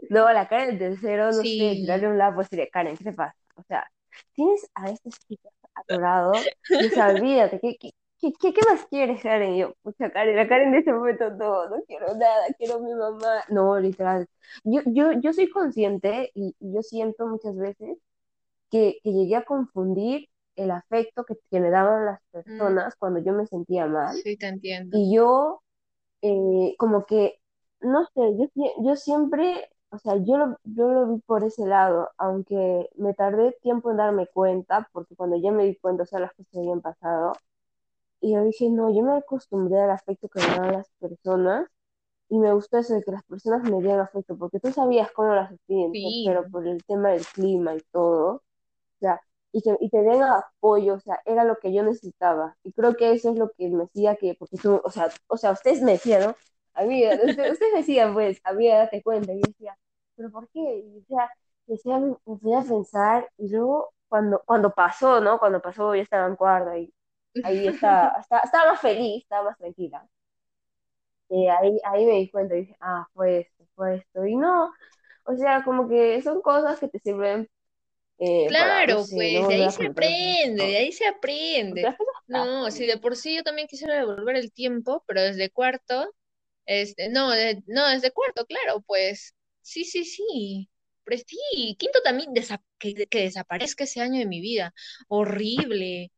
[0.09, 3.13] No, la cara del tercero, no sé, tirarle un lado, pues diré, Karen, ¿qué te
[3.13, 3.35] pasa?
[3.55, 3.89] O sea,
[4.33, 6.51] tienes a esta chica atorado.
[6.77, 7.91] Y se olvídate, ¿qué, qué,
[8.39, 9.53] qué, qué más quieres, Karen?
[9.55, 12.79] Y yo, pucha, Karen, la Karen de ese momento no, no quiero nada, quiero a
[12.79, 13.43] mi mamá.
[13.49, 14.27] No, literal.
[14.63, 17.97] Yo, yo, yo soy consciente y, y yo siento muchas veces
[18.71, 23.19] que, que llegué a confundir el afecto que, que me daban las Mm, personas cuando
[23.21, 24.23] yo me sentía mal.
[24.23, 25.03] sí, te entiendo.
[25.03, 25.63] Y yo,
[26.23, 27.39] eh, como que,
[27.81, 28.47] no sé, yo,
[28.83, 33.53] yo siempre, o sea, yo lo, yo lo vi por ese lado, aunque me tardé
[33.61, 36.81] tiempo en darme cuenta, porque cuando ya me di cuenta, o sea, las cosas habían
[36.81, 37.33] pasado,
[38.21, 41.67] y yo dije, no, yo me acostumbré al afecto que me daban las personas,
[42.29, 45.35] y me gustó eso de que las personas me dieran afecto, porque tú sabías cómo
[45.35, 48.43] las sentí en Sí, tercero por el tema del clima y todo
[48.99, 49.21] sea,
[49.51, 52.57] y que y te den apoyo, o sea, era lo que yo necesitaba.
[52.63, 55.37] Y creo que eso es lo que me decía que, porque tú, o sea, o
[55.37, 56.35] sea, ustedes me decían, ¿no?
[56.73, 59.33] Amiga, ustedes, ustedes me decían, pues, amiga, date cuenta.
[59.33, 59.77] Y yo decía,
[60.15, 60.59] ¿pero por qué?
[60.61, 61.29] Y decía,
[61.67, 65.39] decía, me me a pensar, y luego, cuando, cuando pasó, ¿no?
[65.39, 66.93] Cuando pasó, yo estaba en cuarta, y
[67.41, 68.13] ahí estaba,
[68.43, 70.07] estaba más feliz, estaba más tranquila.
[71.29, 74.25] Y ahí, ahí me di cuenta y dije, ah, fue esto, fue esto.
[74.25, 74.71] Y no,
[75.25, 77.49] o sea, como que son cosas que te sirven
[78.19, 81.91] eh, para, claro, no pues de volver ahí se aprende, de ahí se aprende.
[82.27, 82.87] No, si pasan.
[82.87, 86.11] de por sí yo también quisiera devolver el tiempo, pero desde cuarto,
[86.67, 89.34] este, no, de- no, desde cuarto, claro, pues,
[89.65, 90.69] sí, sí, sí.
[91.03, 94.73] Pero sí, quinto también desa- que, que desaparezca ese año de mi vida.
[95.07, 96.11] Horrible,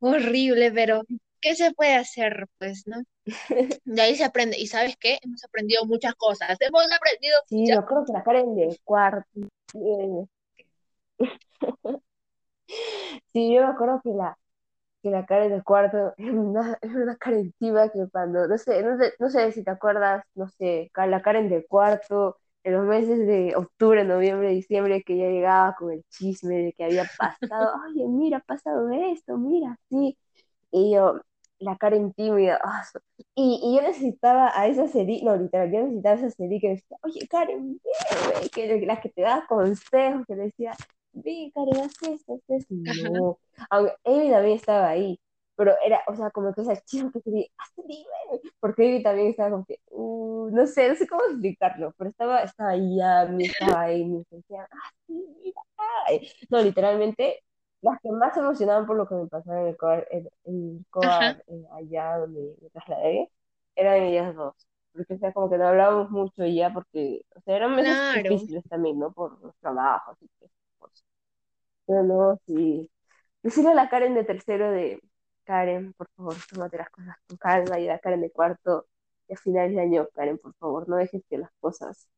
[0.00, 1.02] horrible, pero
[1.40, 2.46] ¿qué se puede hacer?
[2.58, 3.02] Pues, ¿no?
[3.84, 4.58] De ahí se aprende.
[4.58, 5.18] ¿Y sabes qué?
[5.22, 6.56] Hemos aprendido muchas cosas.
[6.60, 9.28] Hemos aprendido Sí, muchas me acuerdo que la Karen de cuarto.
[13.32, 14.38] sí, yo me acuerdo que la,
[15.02, 18.98] que la Karen de cuarto es una, es una Karen que cuando, no sé, no
[18.98, 23.26] sé, no sé si te acuerdas, no sé, la Karen de cuarto, en los meses
[23.26, 28.06] de octubre, noviembre, diciembre, que ya llegaba con el chisme de que había pasado, oye,
[28.08, 30.18] mira, ha pasado esto, mira, sí.
[30.72, 31.20] Y yo,
[31.58, 33.00] la Karen tímida, ah, so-
[33.34, 36.68] y, y yo necesitaba a esa Celi, no, literal, yo necesitaba a esa Celi que
[36.70, 37.80] decía, oye, Karen,
[38.42, 40.74] ve", que la que te da consejos, que decía,
[41.12, 42.74] ve, Karen, haz esto, haz esto.
[42.76, 43.38] No,
[43.70, 45.18] aunque Amy también estaba ahí,
[45.56, 49.28] pero era, o sea, como que esa chica que haz Celi, ve", porque Amy también
[49.28, 53.46] estaba como que, uh, no sé, no sé cómo explicarlo, pero estaba, estaba ahí, Amy,
[53.46, 55.60] estaba Amy, que decía, ah, sí, mira,
[56.06, 56.28] ay".
[56.50, 57.42] No, literalmente
[57.82, 60.86] las que más se emocionaban por lo que me pasaba en el coar, en, en
[60.96, 61.02] el
[61.48, 63.30] eh, allá donde me trasladé,
[63.76, 64.54] eran ellas dos.
[64.92, 68.12] Porque, o sea, como que no hablábamos mucho ya, porque, o sea, eran meses Claro.
[68.12, 69.12] difíciles también, ¿no?
[69.12, 71.04] Por los trabajos y pues, pues.
[71.86, 72.90] Pero no, sí.
[73.42, 75.00] Decirle a la Karen de tercero de,
[75.44, 78.86] Karen, por favor, tómate las cosas con calma, y a Karen de cuarto,
[79.28, 82.08] y a finales de año, Karen, por favor, no dejes que las cosas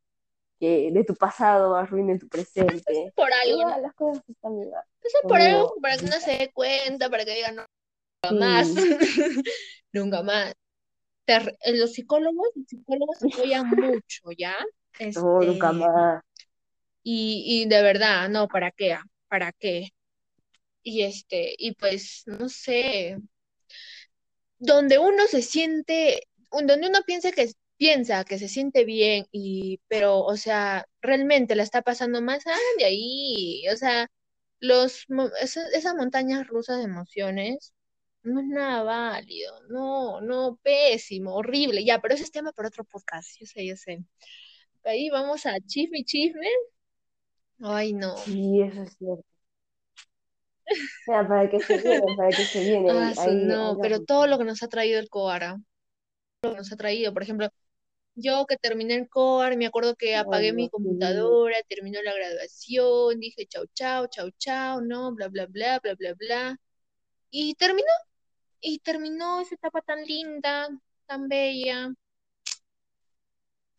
[0.59, 3.13] que de tu pasado arruinen tu presente.
[3.15, 3.81] Por algo, ¿no?
[3.81, 7.35] Las cosas están igual Eso por algo para que uno se dé cuenta, para que
[7.35, 7.65] diga no,
[8.23, 8.67] nunca más,
[9.93, 10.53] nunca más.
[11.27, 14.55] Eh, los psicólogos, los psicólogos apoyan mucho, ¿ya?
[15.15, 16.23] no, nunca Este, más.
[17.03, 18.97] y, y de verdad, no, ¿para qué?
[19.29, 19.89] ¿Para qué?
[20.89, 23.17] Y este, y pues, no sé,
[24.59, 26.21] donde uno se siente,
[26.51, 31.63] donde uno piensa que piensa que se siente bien y pero o sea, realmente la
[31.63, 34.07] está pasando más ah, de ahí, o sea,
[34.59, 37.73] los mo- esa- esas montañas rusas de emociones
[38.23, 42.83] no es nada válido, no, no, pésimo, horrible, ya, pero ese es tema para otro
[42.85, 44.03] podcast, yo sé, yo sé.
[44.85, 46.47] Ahí vamos a chisme chisme.
[47.61, 48.15] Ay, no.
[48.17, 49.36] Sí, eso es cierto.
[51.05, 54.37] Mira, para que se viene, para que se viene, Ah, ahí, no, pero todo lo
[54.37, 55.57] que nos ha traído el Coara,
[56.43, 57.49] lo que nos ha traído, por ejemplo,
[58.15, 60.71] Yo que terminé el core, me acuerdo que Ay, apagué mi sí.
[60.71, 66.13] computadora, terminó la graduación, dije chau, chau, chau, chau, no, bla, bla, bla, bla, bla,
[66.15, 66.57] bla.
[67.31, 67.89] Y terminó,
[68.61, 70.69] y terminó esa etapa tan linda,
[71.07, 71.93] tan bella.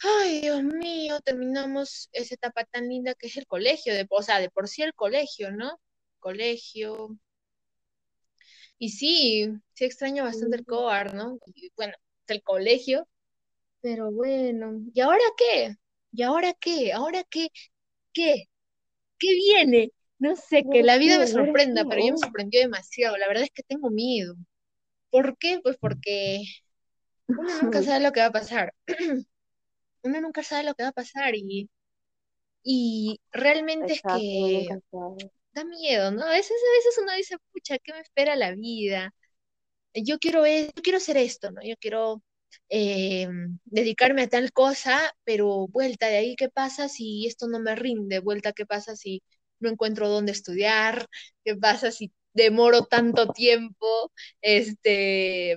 [0.02, 4.40] Ay, Dios mío, terminamos esa etapa tan linda que es el colegio, de, o sea,
[4.40, 5.78] de por sí el colegio, ¿no?
[6.18, 7.18] Colegio.
[8.78, 11.38] Y sí, sí extraño bastante el core, ¿no?
[11.54, 11.94] Y bueno,
[12.28, 13.08] el colegio,
[13.80, 15.76] pero bueno, ¿y ahora qué?
[16.12, 16.92] ¿Y ahora qué?
[16.92, 17.48] ¿Ahora qué?
[18.12, 18.44] ¿Qué?
[19.18, 19.92] ¿Qué viene?
[20.18, 23.16] No sé, ¿Y que la vida me ¿Y ahora sorprenda, pero ya me sorprendió demasiado.
[23.16, 24.34] La verdad es que tengo miedo.
[25.10, 25.60] ¿Por qué?
[25.62, 26.42] Pues porque
[27.28, 28.74] uno nunca sabe lo que va a pasar.
[30.04, 31.68] Uno nunca sabe lo que va a pasar y,
[32.62, 34.68] y realmente es exacto, que.
[35.64, 36.24] Miedo, ¿no?
[36.24, 39.12] A veces, a veces uno dice, pucha, ¿qué me espera la vida?
[39.94, 41.62] Yo quiero, e- yo quiero hacer esto, ¿no?
[41.62, 42.22] Yo quiero
[42.68, 43.28] eh,
[43.64, 48.20] dedicarme a tal cosa, pero vuelta de ahí, ¿qué pasa si esto no me rinde?
[48.20, 49.22] Vuelta, ¿qué pasa si
[49.60, 51.06] no encuentro dónde estudiar?
[51.44, 55.56] ¿Qué pasa si demoro tanto tiempo, este,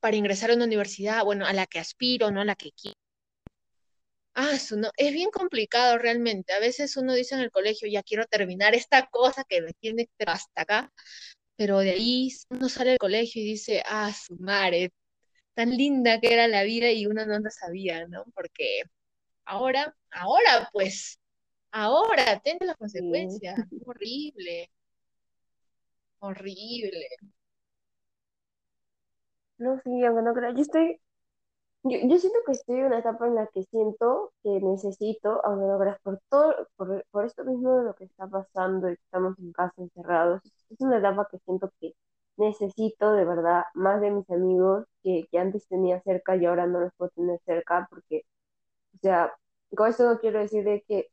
[0.00, 2.98] para ingresar a una universidad, bueno, a la que aspiro, no a la que quiero.
[4.34, 6.52] Ah, eso no, es bien complicado realmente.
[6.52, 10.08] A veces uno dice en el colegio, ya quiero terminar esta cosa que me tiene
[10.26, 10.92] hasta acá,
[11.56, 14.92] pero de ahí uno sale del colegio y dice, ah, su madre,
[15.54, 18.24] tan linda que era la vida y uno no lo sabía, ¿no?
[18.34, 18.82] Porque
[19.46, 21.20] ahora, ahora pues,
[21.72, 23.56] ahora, tiene las consecuencias,
[23.86, 24.70] horrible,
[26.20, 27.08] horrible.
[29.58, 31.00] No, sí, aunque no creo, yo estoy,
[31.82, 35.40] yo, yo siento que estoy en una etapa en la que siento que necesito,
[35.80, 39.38] creas, por todo, por, por esto mismo de lo que está pasando y que estamos
[39.38, 41.94] en casa encerrados, es una etapa que siento que
[42.36, 46.80] necesito de verdad más de mis amigos que, que antes tenía cerca y ahora no
[46.80, 48.22] los puedo tener cerca porque,
[48.96, 49.32] o sea,
[49.76, 51.08] con esto no quiero decir de que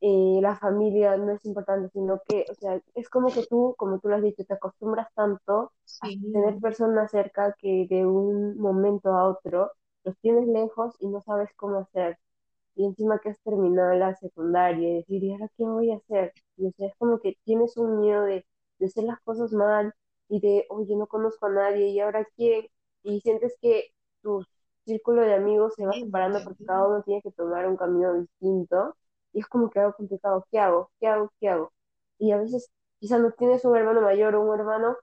[0.00, 4.00] eh, la familia no es importante, sino que, o sea, es como que tú, como
[4.00, 9.10] tú lo has dicho, te acostumbras tanto a tener personas cerca que de un momento
[9.14, 9.72] a otro
[10.04, 12.18] los tienes lejos y no sabes cómo hacer.
[12.76, 16.32] Y encima que has terminado la secundaria y decir, ¿y ahora qué voy a hacer?
[16.56, 18.46] Y o sea, es como que tienes un miedo de,
[18.78, 19.94] de hacer las cosas mal
[20.28, 22.66] y de, oye, no conozco a nadie y ahora quién.
[23.02, 23.90] Y sientes que
[24.22, 24.44] tu
[24.84, 28.96] círculo de amigos se va separando porque cada uno tiene que tomar un camino distinto.
[29.32, 30.46] Y es como que algo complicado.
[30.50, 30.90] ¿Qué hago?
[31.00, 31.32] ¿Qué hago?
[31.40, 31.72] ¿Qué hago?
[32.18, 32.70] Y a veces
[33.00, 34.96] quizás no tienes un hermano mayor o un hermano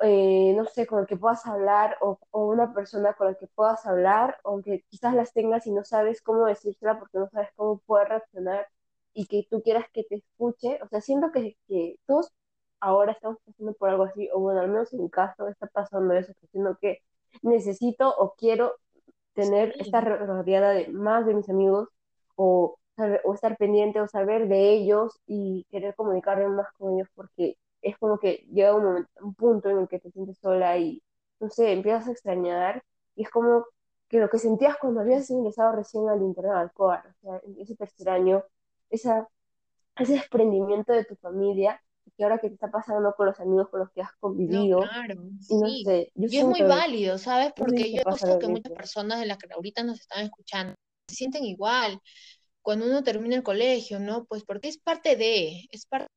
[0.00, 3.46] eh, no sé, con el que puedas hablar o, o una persona con la que
[3.48, 7.78] puedas hablar, aunque quizás las tengas y no sabes cómo decírsela porque no sabes cómo
[7.80, 8.68] puede reaccionar
[9.14, 10.78] y que tú quieras que te escuche.
[10.82, 12.32] O sea, siento que, que todos
[12.80, 16.14] ahora estamos pasando por algo así, o bueno, al menos en mi caso está pasando
[16.14, 17.02] eso, que siento que
[17.42, 18.74] necesito o quiero
[19.34, 21.88] tener, estar Sí, rodeada de más de mis amigos
[22.36, 22.78] o,
[23.24, 27.96] o estar pendiente o saber de ellos y querer comunicarme más con ellos porque es
[27.98, 31.02] como que llega un momento, un punto en el que te sientes sola y,
[31.38, 32.82] no sé, empiezas a extrañar
[33.14, 33.64] y es como
[34.08, 37.76] que lo que sentías cuando habías ingresado recién al internado al COAR, o sea, ese
[37.76, 38.44] tercer año,
[38.90, 39.28] esa,
[39.98, 41.80] ese desprendimiento de tu familia,
[42.16, 44.78] que ahora que te está pasando con los amigos con los que has no, convivido,
[44.80, 45.14] claro,
[45.48, 45.84] y no sí.
[45.84, 47.48] sé, yo Y es muy válido, ¿sabes?
[47.48, 50.74] no sé Porque yo lo que muchas personas de las que ahorita nos están escuchando
[51.08, 52.00] se sienten igual
[52.62, 54.24] cuando uno termina el colegio, ¿no?
[54.24, 56.08] Pues porque es parte de, es parte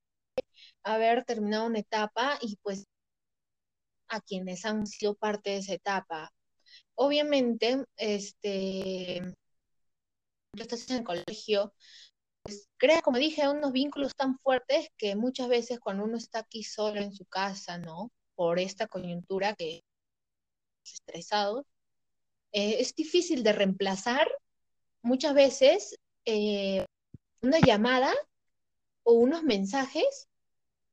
[0.84, 2.86] haber terminado una etapa y pues
[4.08, 6.32] a quienes han sido parte de esa etapa.
[6.96, 9.22] Obviamente, este,
[10.52, 11.74] tú estás en el colegio,
[12.78, 17.02] crea, como dije, unos vínculos tan fuertes que muchas veces cuando uno está aquí solo
[17.02, 18.12] en su casa, ¿no?
[18.36, 19.84] Por esta coyuntura que
[20.86, 21.66] es estresado,
[22.52, 24.28] eh, es difícil de reemplazar
[25.02, 26.86] muchas veces eh,
[27.42, 28.14] una llamada
[29.04, 30.29] o unos mensajes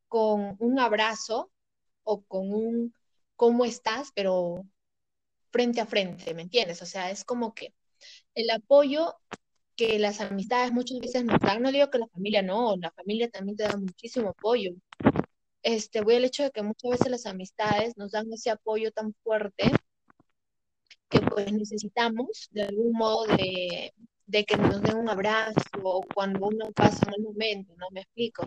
[0.09, 1.51] con un abrazo
[2.05, 2.95] o con un
[3.37, 4.11] ¿cómo estás?
[4.15, 4.65] pero
[5.51, 6.83] frente a frente, ¿me entiendes?
[6.83, 7.75] O sea, es como que
[8.35, 9.17] el apoyo
[9.77, 13.31] que las amistades muchas veces nos dan, no digo que la familia no, la familia
[13.31, 14.73] también te da muchísimo apoyo.
[15.63, 19.15] Este, voy al hecho de que muchas veces las amistades nos dan ese apoyo tan
[19.23, 19.71] fuerte
[21.09, 23.93] que pues necesitamos de algún modo de,
[24.27, 27.87] de que nos den un abrazo o cuando uno pasa un momento, ¿no?
[27.93, 28.47] Me explico.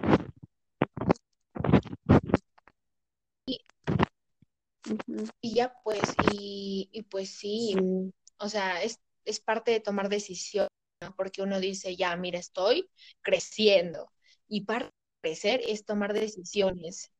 [5.42, 8.14] Y ya pues, y, pues sí, Sí.
[8.40, 10.70] o sea, es, es parte de tomar decisiones,
[11.16, 12.90] porque uno dice, ya, mira, estoy
[13.22, 14.12] creciendo
[14.48, 17.12] y parte de crecer es tomar decisiones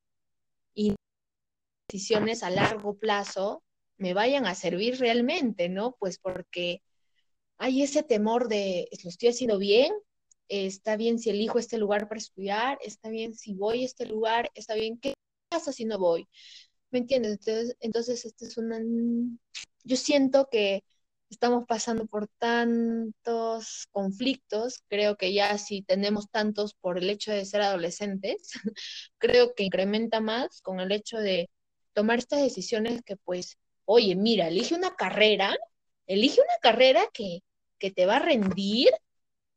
[0.74, 0.96] y
[1.90, 3.64] decisiones a largo plazo
[3.98, 5.96] me vayan a servir realmente, ¿no?
[6.00, 6.82] Pues porque
[7.58, 9.94] hay ese temor de, ¿lo estoy haciendo bien?
[10.48, 12.80] ¿Está bien si elijo este lugar para estudiar?
[12.82, 14.50] ¿Está bien si voy a este lugar?
[14.56, 15.14] ¿Está bien qué
[15.50, 16.28] pasa si no voy?
[16.92, 17.34] ¿Me entiendes?
[17.34, 18.80] Entonces, entonces este es una...
[19.84, 20.84] Yo siento que
[21.30, 27.46] estamos pasando por tantos conflictos, creo que ya si tenemos tantos por el hecho de
[27.46, 28.52] ser adolescentes,
[29.20, 31.50] creo que incrementa más con el hecho de
[31.94, 35.56] tomar estas decisiones que pues, oye, mira, elige una carrera,
[36.08, 37.42] elige una carrera que,
[37.78, 38.90] que te va a rendir,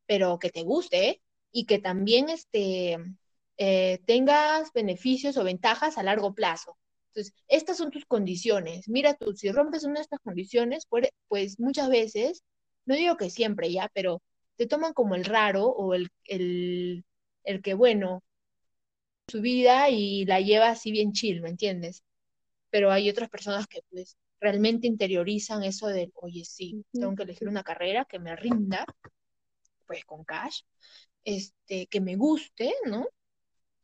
[0.07, 1.23] pero que te guste
[1.53, 2.99] y que también este,
[3.57, 6.77] eh, tengas beneficios o ventajas a largo plazo.
[7.15, 8.89] Entonces, estas son tus condiciones.
[8.89, 12.43] Mira tú, si rompes una de estas condiciones, pues, pues muchas veces,
[12.87, 14.23] no digo que siempre ya, pero
[14.57, 17.05] te toman como el raro o el, el,
[17.45, 18.23] el que, bueno,
[19.29, 22.03] su vida y la lleva así bien chill, ¿me entiendes?
[22.71, 27.49] Pero hay otras personas que pues realmente interiorizan eso de, oye, sí, tengo que elegir
[27.49, 28.87] una carrera que me rinda,
[29.87, 30.63] pues con cash,
[31.25, 33.07] este, que me guste, ¿no?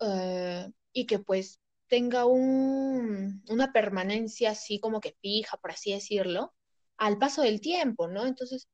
[0.01, 6.55] Uh, y que pues tenga un, una permanencia así como que fija, por así decirlo,
[6.97, 8.27] al paso del tiempo, ¿no?
[8.27, 8.69] Entonces,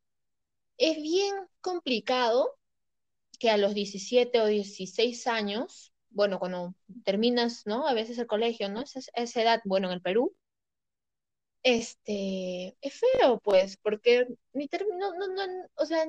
[0.78, 2.56] es bien complicado
[3.38, 7.86] que a los 17 o 16 años, bueno, cuando terminas, ¿no?
[7.88, 8.82] A veces el colegio, ¿no?
[8.82, 10.36] Esa, esa edad, bueno, en el Perú,
[11.62, 15.42] este, es feo, pues, porque ni terminó, no, no,
[15.76, 16.06] o sea,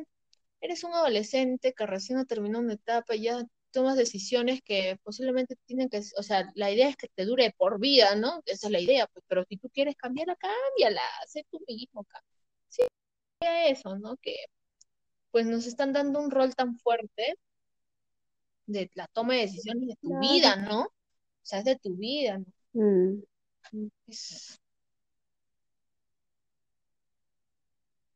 [0.61, 3.43] eres un adolescente que recién ha terminado una etapa y ya
[3.75, 7.79] tomas decisiones que posiblemente tienen que, o sea, la idea es que te dure por
[7.79, 8.41] vida, ¿no?
[8.45, 12.05] Esa es la idea, pues, pero si tú quieres cambiarla, cámbiala, sé tú mismo,
[12.69, 12.83] sí,
[13.41, 14.17] eso, ¿no?
[14.17, 14.35] Que
[15.31, 17.37] pues nos están dando un rol tan fuerte
[18.67, 20.83] de la toma de decisiones de tu vida, ¿no?
[20.83, 20.91] O
[21.43, 22.45] sea, es de tu vida, ¿no?
[22.73, 23.23] Mm.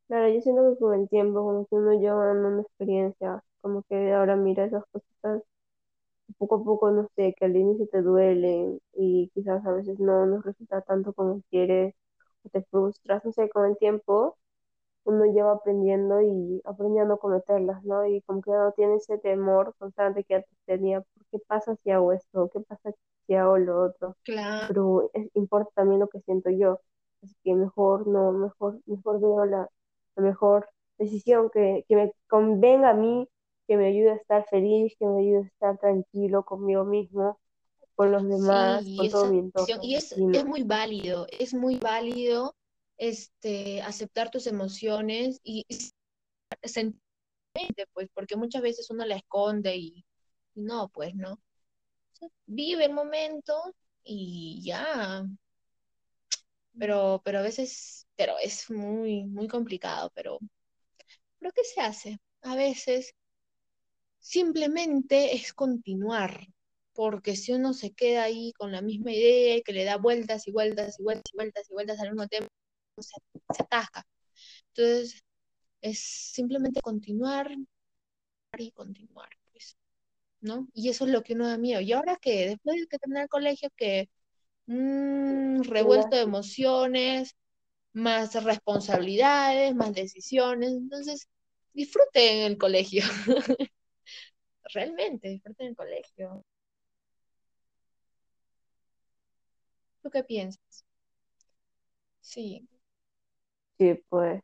[0.08, 4.12] Claro, yo siento que con el tiempo, como que uno lleva una experiencia, como que
[4.14, 5.44] ahora mira esas cositas,
[6.38, 10.26] poco a poco, no sé, que al inicio te duelen y quizás a veces no
[10.26, 11.96] nos resulta tanto como quieres,
[12.44, 14.38] o te frustras, no sé, con el tiempo
[15.06, 18.06] uno lleva aprendiendo y aprendiendo a cometerlas, ¿no?
[18.06, 22.14] Y como que no tiene ese temor constante que antes tenía, ¿qué pasa si hago
[22.14, 22.50] esto?
[22.54, 22.92] ¿Qué pasa
[23.26, 24.16] si hago lo otro?
[24.24, 24.68] Claro.
[24.68, 26.80] Pero importa también lo que siento yo,
[27.24, 29.70] así que mejor no, mejor, mejor veo la,
[30.16, 33.28] mejor decisión que, que me convenga a mí,
[33.70, 37.40] que me ayude a estar feliz, que me ayude a estar tranquilo conmigo mismo,
[37.94, 39.84] con los demás, con todo mi entorno.
[39.84, 42.56] Y es, es muy válido, es muy válido
[42.98, 45.68] este, aceptar tus emociones y,
[46.64, 47.00] sentir,
[47.94, 50.04] pues, porque muchas veces uno la esconde y,
[50.56, 51.40] no, pues, ¿no?
[52.48, 53.54] vive el momento
[54.04, 55.24] y ya.
[56.80, 60.40] Pero, pero a veces, pero es muy, muy complicado, pero,
[61.38, 62.20] pero ¿qué se hace?
[62.42, 63.14] A veces
[64.20, 66.48] simplemente es continuar,
[66.94, 70.48] porque si uno se queda ahí con la misma idea y que le da vueltas
[70.48, 72.50] y vueltas y vueltas y vueltas y vueltas al mismo tiempo,
[73.00, 73.16] se,
[73.64, 74.06] atasca.
[74.76, 75.24] Entonces,
[75.82, 77.56] es simplemente continuar
[78.58, 79.78] y continuar, pues,
[80.42, 80.68] ¿no?
[80.74, 81.82] Y eso es lo que uno da miedo.
[81.82, 84.10] Y ahora que después de que terminar el colegio, que
[84.68, 87.36] un revuelto de emociones,
[87.94, 91.28] más responsabilidades, más decisiones, entonces
[91.74, 93.04] disfruten el colegio.
[94.74, 96.44] Realmente, disfruten el colegio.
[100.02, 100.86] ¿Tú qué piensas?
[102.22, 102.68] Sí.
[103.78, 104.42] Sí, pues.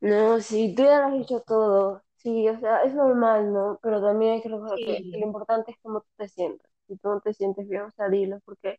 [0.00, 2.02] No, sí, tú ya lo has dicho todo.
[2.16, 3.78] Sí, o sea, es normal, ¿no?
[3.82, 6.68] Pero también hay que recordar que, lo importante es cómo tú te sientes.
[6.86, 8.78] Si tú no te sientes bien, o sea, dilo, porque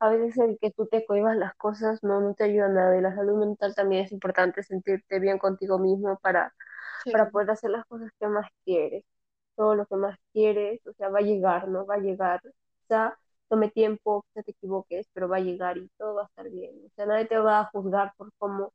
[0.00, 2.96] a veces el que tú te cohibas las cosas no, no te ayuda a nada.
[2.98, 6.54] Y la salud mental también es importante sentirte bien contigo mismo para,
[7.12, 9.04] para poder hacer las cosas que más quieres.
[9.58, 11.86] Todo lo que más quieres, o sea, va a llegar, ¿no?
[11.86, 12.40] Va a llegar.
[12.88, 16.48] Sea, tome tiempo, que te equivoques, pero va a llegar y todo va a estar
[16.50, 16.74] bien.
[16.86, 18.72] O sea, nadie te va a juzgar por cómo,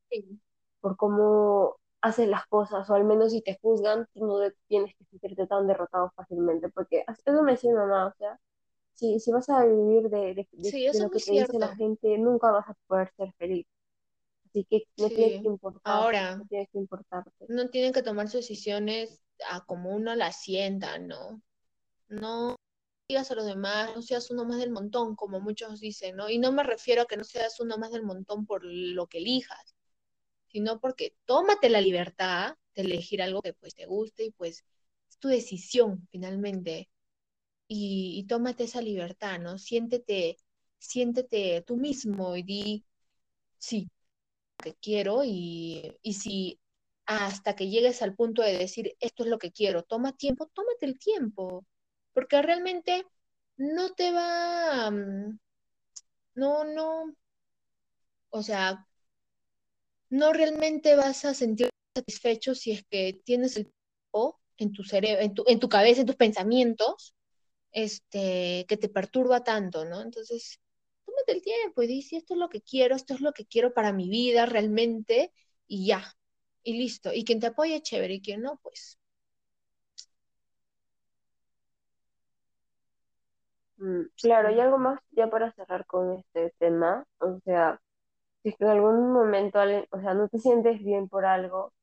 [0.82, 5.48] por cómo haces las cosas, o al menos si te juzgan, no tienes que sentirte
[5.48, 8.38] tan derrotado fácilmente, porque eso me decía mi mamá, o sea,
[8.94, 10.48] si, si vas a vivir de, de,
[11.00, 13.66] lo que te dice la gente, nunca vas a poder ser feliz.
[14.46, 15.82] Así que no tienes que importar.
[15.86, 17.46] Ahora, no tienes que importarte.
[17.48, 21.42] No tienen que tomar sus decisiones a como uno la sienta, ¿no?
[22.08, 22.58] No
[23.08, 26.30] digas a los demás, no seas uno más del montón, como muchos dicen, ¿no?
[26.30, 29.20] Y no me refiero a que no seas uno más del montón por lo que
[29.20, 29.76] elijas,
[30.48, 34.66] sino porque tómate la libertad de elegir algo que pues te guste y pues
[35.10, 36.90] es tu decisión finalmente.
[37.68, 39.58] Y, tómate esa libertad, ¿no?
[39.58, 40.38] Siéntete,
[40.80, 42.86] siéntete tú mismo y di,
[43.58, 43.90] sí,
[44.58, 46.60] que quiero y, y si
[47.06, 50.86] hasta que llegues al punto de decir, esto es lo que quiero, toma tiempo, tómate
[50.86, 51.66] el tiempo
[52.14, 53.06] porque realmente
[53.58, 55.40] no te va, mm,
[56.36, 57.16] no, no,
[58.30, 58.88] o sea,
[60.10, 65.22] no realmente vas a sentir satisfecho si es que tienes el tiempo en tu cerebro,
[65.22, 67.16] en tu, en tu cabeza, en tus pensamientos,
[67.72, 70.02] este, que te perturba tanto, ¿no?
[70.02, 70.60] Entonces,
[71.06, 73.74] tómate el tiempo y di, esto es lo que quiero, esto es lo que quiero
[73.74, 75.32] para mi vida realmente,
[75.68, 76.14] y ya,
[76.64, 77.14] y listo.
[77.14, 78.98] Y quien te apoye, chévere, y quien no, pues
[83.78, 87.80] Mm, claro, y algo más ya para cerrar con este tema, o sea,
[88.44, 89.60] si es que en algún momento,
[89.92, 91.74] o sea, no te sientes bien por algo,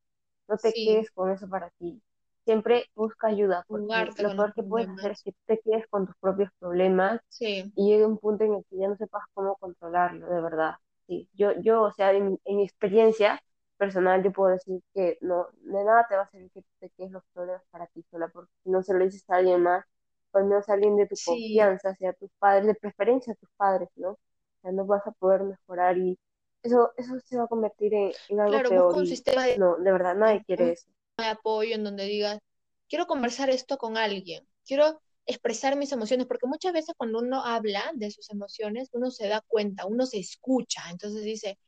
[0.49, 2.03] no te quedes con eso para ti.
[2.45, 3.87] Siempre busca ayuda, porque
[4.23, 8.07] lo peor que puedes hacer es que te quedes con tus propios problemas y llegue
[8.07, 10.75] un punto en el que ya no sepas cómo controlarlo, de verdad.
[11.07, 13.43] Sí, yo, yo o sea, en, mi experiencia
[13.81, 17.13] personal, yo puedo decir que no, de nada te va a servir que te quedes
[17.13, 19.87] los problemas para ti sola, porque si no se lo dices a alguien más,
[20.35, 24.11] al menos alguien de tu confianza, sea tus padres, de preferencia a tus padres, ¿no?
[24.11, 24.19] O
[24.61, 26.19] sea, no vas a poder mejorar y
[26.63, 28.95] eso, eso se va a convertir en, algo claro, peor.
[28.99, 30.91] un sistema de, no, de verdad, nadie quiere eso.
[31.17, 32.39] De apoyo en donde digas,
[32.87, 37.91] quiero conversar esto con alguien, quiero expresar mis emociones, porque muchas veces cuando uno habla
[37.95, 41.59] de sus emociones, uno se da cuenta, uno se escucha, entonces dice,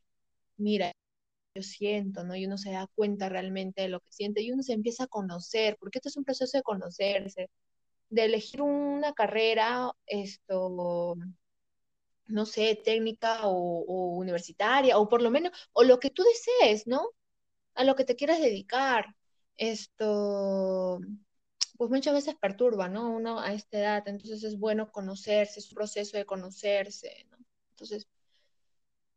[0.57, 0.93] mira,
[1.55, 2.35] yo siento, ¿no?
[2.35, 5.07] Y uno se da cuenta realmente de lo que siente y uno se empieza a
[5.07, 7.49] conocer, porque esto es un proceso de conocerse,
[8.09, 11.15] de elegir una carrera, esto,
[12.27, 17.09] no sé, técnica o, universitaria, o por lo menos, o lo que tú desees, ¿no?
[17.75, 19.15] A lo que te quieras dedicar.
[19.57, 20.99] Esto,
[21.77, 23.11] pues muchas veces perturba, ¿no?
[23.11, 27.37] Uno a esta edad, entonces es bueno conocerse, es un proceso de conocerse, ¿no?
[27.71, 28.07] Entonces,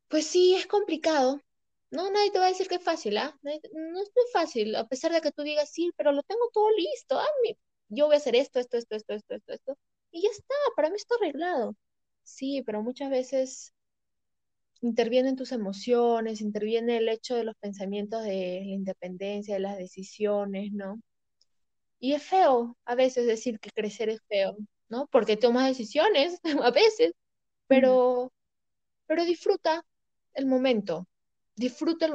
[0.09, 1.41] pues sí, es complicado.
[1.91, 3.37] No, nadie te va a decir que es fácil, ¿ah?
[3.43, 6.70] No es muy fácil, a pesar de que tú digas, sí, pero lo tengo todo
[6.70, 7.26] listo, ah,
[7.89, 9.78] yo voy a hacer esto, esto, esto, esto, esto, esto, esto,
[10.11, 11.76] y ya está, para mí está arreglado.
[12.24, 13.72] Sí, pero muchas veces
[14.80, 20.72] intervienen tus emociones, interviene el hecho de los pensamientos de la independencia, de las decisiones,
[20.72, 21.01] ¿no?
[21.99, 24.57] Y es feo a veces decir que crecer es feo,
[24.89, 25.07] ¿no?
[25.09, 27.12] Porque tomas decisiones a veces,
[27.68, 28.32] pero,
[29.07, 29.84] pero disfruta
[30.34, 31.09] el momento,
[31.57, 32.09] disfruta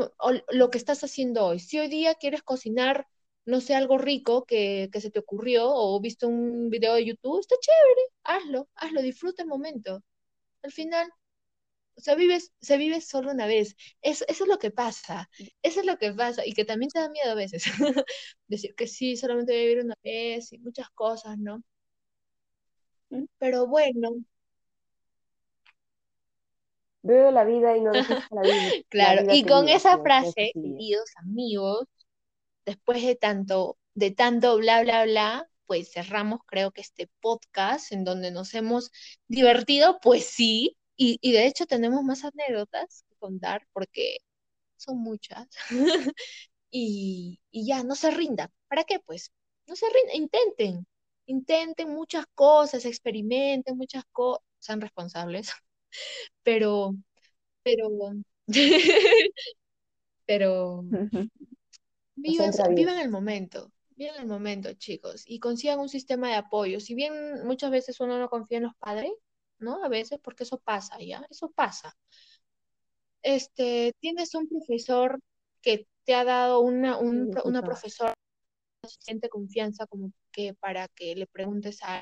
[0.51, 1.59] lo que estás haciendo hoy.
[1.59, 3.07] Si hoy día quieres cocinar,
[3.45, 7.39] no sé, algo rico que, que se te ocurrió o viste un video de YouTube,
[7.39, 10.03] está chévere, hazlo, hazlo, disfruta el momento.
[10.63, 11.09] Al final,
[11.95, 13.75] o sea, vives, se vive solo una vez.
[14.01, 15.29] Eso, eso es lo que pasa.
[15.61, 16.45] Eso es lo que pasa.
[16.45, 17.63] Y que también te da miedo a veces.
[18.47, 21.63] Decir que sí, solamente voy a vivir una vez y muchas cosas, ¿no?
[23.11, 23.25] Mm.
[23.37, 24.23] Pero bueno.
[27.03, 28.71] Vive la vida y no dejes la vida.
[28.89, 31.87] claro, y con esa frase, queridos amigos,
[32.65, 38.03] después de tanto, de tanto bla, bla, bla, pues cerramos creo que este podcast en
[38.03, 38.91] donde nos hemos
[39.27, 44.17] divertido, pues sí, y, de hecho tenemos más anécdotas que contar porque
[44.77, 45.47] son muchas.
[46.71, 48.49] y, ya, no se rindan.
[48.67, 48.99] ¿Para qué?
[48.99, 49.31] Pues
[49.67, 50.87] no se rindan, intenten,
[51.25, 55.51] intenten muchas cosas, experimenten muchas cosas, sean responsables,
[56.43, 56.95] pero,
[57.63, 57.89] pero,
[60.25, 60.83] pero,
[62.15, 66.79] vivan, vivan el momento, vivan el momento, chicos, y consigan un sistema de apoyo.
[66.79, 69.11] Si bien muchas veces uno no confía en los padres,
[69.59, 69.83] ¿no?
[69.83, 71.25] A veces, porque eso pasa, ¿ya?
[71.29, 71.95] Eso pasa.
[73.21, 75.19] Este, tienes un profesor
[75.61, 78.15] que te ha dado una, una profesora
[78.83, 82.01] suficiente confianza como que para que le preguntes a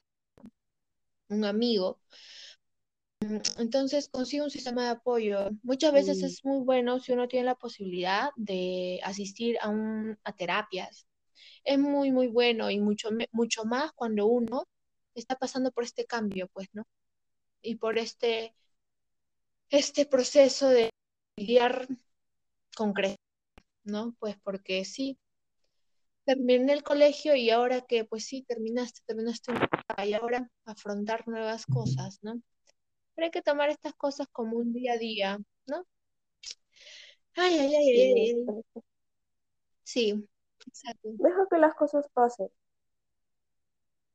[1.29, 1.99] un amigo.
[3.57, 5.49] Entonces consigue un sistema de apoyo.
[5.63, 10.33] Muchas veces es muy bueno si uno tiene la posibilidad de asistir a, un, a
[10.33, 11.07] terapias.
[11.63, 14.67] Es muy, muy bueno y mucho, mucho más cuando uno
[15.13, 16.85] está pasando por este cambio, pues, ¿no?
[17.61, 18.55] y por este,
[19.69, 20.89] este proceso de
[21.37, 21.87] lidiar
[22.75, 23.17] con crecer,
[23.83, 24.15] ¿no?
[24.19, 25.17] Pues porque sí,
[26.25, 29.53] terminé el colegio y ahora que, pues sí, terminaste, terminaste
[30.05, 32.41] y ahora afrontar nuevas cosas, ¿no?
[33.19, 35.85] Pero hay que tomar estas cosas como un día a día, ¿no?
[37.35, 38.83] Ay, ay, ay, ay, ay.
[39.83, 40.25] Sí,
[40.65, 41.09] exacto.
[41.15, 42.49] Deja que las cosas pasen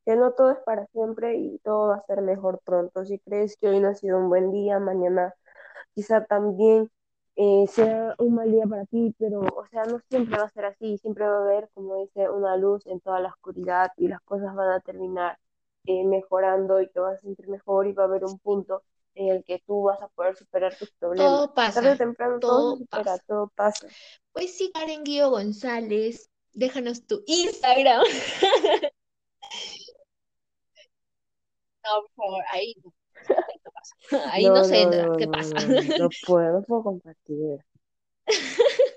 [0.07, 3.05] que no todo es para siempre y todo va a ser mejor pronto.
[3.05, 5.35] Si crees que hoy no ha sido un buen día, mañana
[5.95, 6.91] quizá también
[7.37, 10.65] eh, sea un mal día para ti, pero, o sea, no siempre va a ser
[10.65, 14.23] así, siempre va a haber, como dice, una luz en toda la oscuridad y las
[14.23, 15.39] cosas van a terminar
[15.87, 18.83] eh, mejorando y te vas a sentir mejor y va a haber un punto
[19.15, 21.31] en el que tú vas a poder superar tus problemas.
[21.31, 21.81] Todo pasa.
[21.81, 23.19] Tarde o temprano todo, pasa.
[23.27, 23.87] todo pasa.
[24.33, 28.03] Pues sí, Karen Guido González, déjanos tu Instagram.
[31.85, 32.95] No, por favor, ahí no.
[34.31, 34.87] Ahí no, sé
[35.19, 35.55] qué pasa.
[35.99, 37.59] No, puedo, no puedo compartir.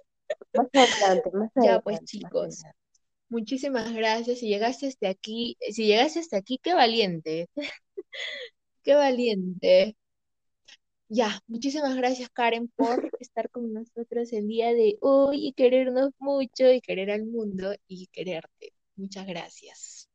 [0.53, 1.61] Más adelante, más adelante.
[1.63, 2.63] Ya pues chicos,
[3.30, 4.39] muchísimas gracias.
[4.39, 7.49] Si llegaste hasta aquí, si llegaste hasta aquí, qué valiente.
[8.84, 9.95] qué valiente.
[11.09, 16.69] Ya, muchísimas gracias Karen por estar con nosotros el día de hoy y querernos mucho
[16.69, 18.73] y querer al mundo y quererte.
[18.97, 20.09] Muchas gracias.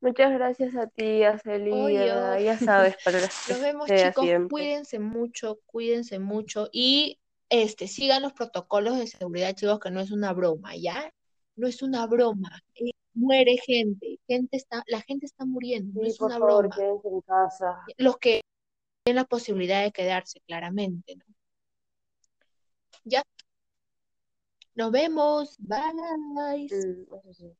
[0.00, 2.38] Muchas gracias a ti, a Celia.
[2.38, 4.24] Ya sabes, para Nos vemos, chicos.
[4.48, 6.68] Cuídense mucho, cuídense mucho.
[6.70, 7.18] Y
[7.48, 11.12] este, sigan los protocolos de seguridad, chicos, que no es una broma, ¿ya?
[11.56, 12.62] No es una broma.
[12.76, 14.20] Eh, muere gente.
[14.28, 16.00] gente está, la gente está muriendo.
[16.00, 16.74] no es una broma.
[16.78, 17.84] en casa.
[17.96, 18.42] Los que
[19.04, 21.24] tienen la posibilidad de quedarse, claramente, ¿no?
[23.04, 23.22] ¿Ya?
[24.74, 25.56] Nos vemos.
[25.58, 26.68] Bye.
[26.70, 27.56] Mm, eso sí.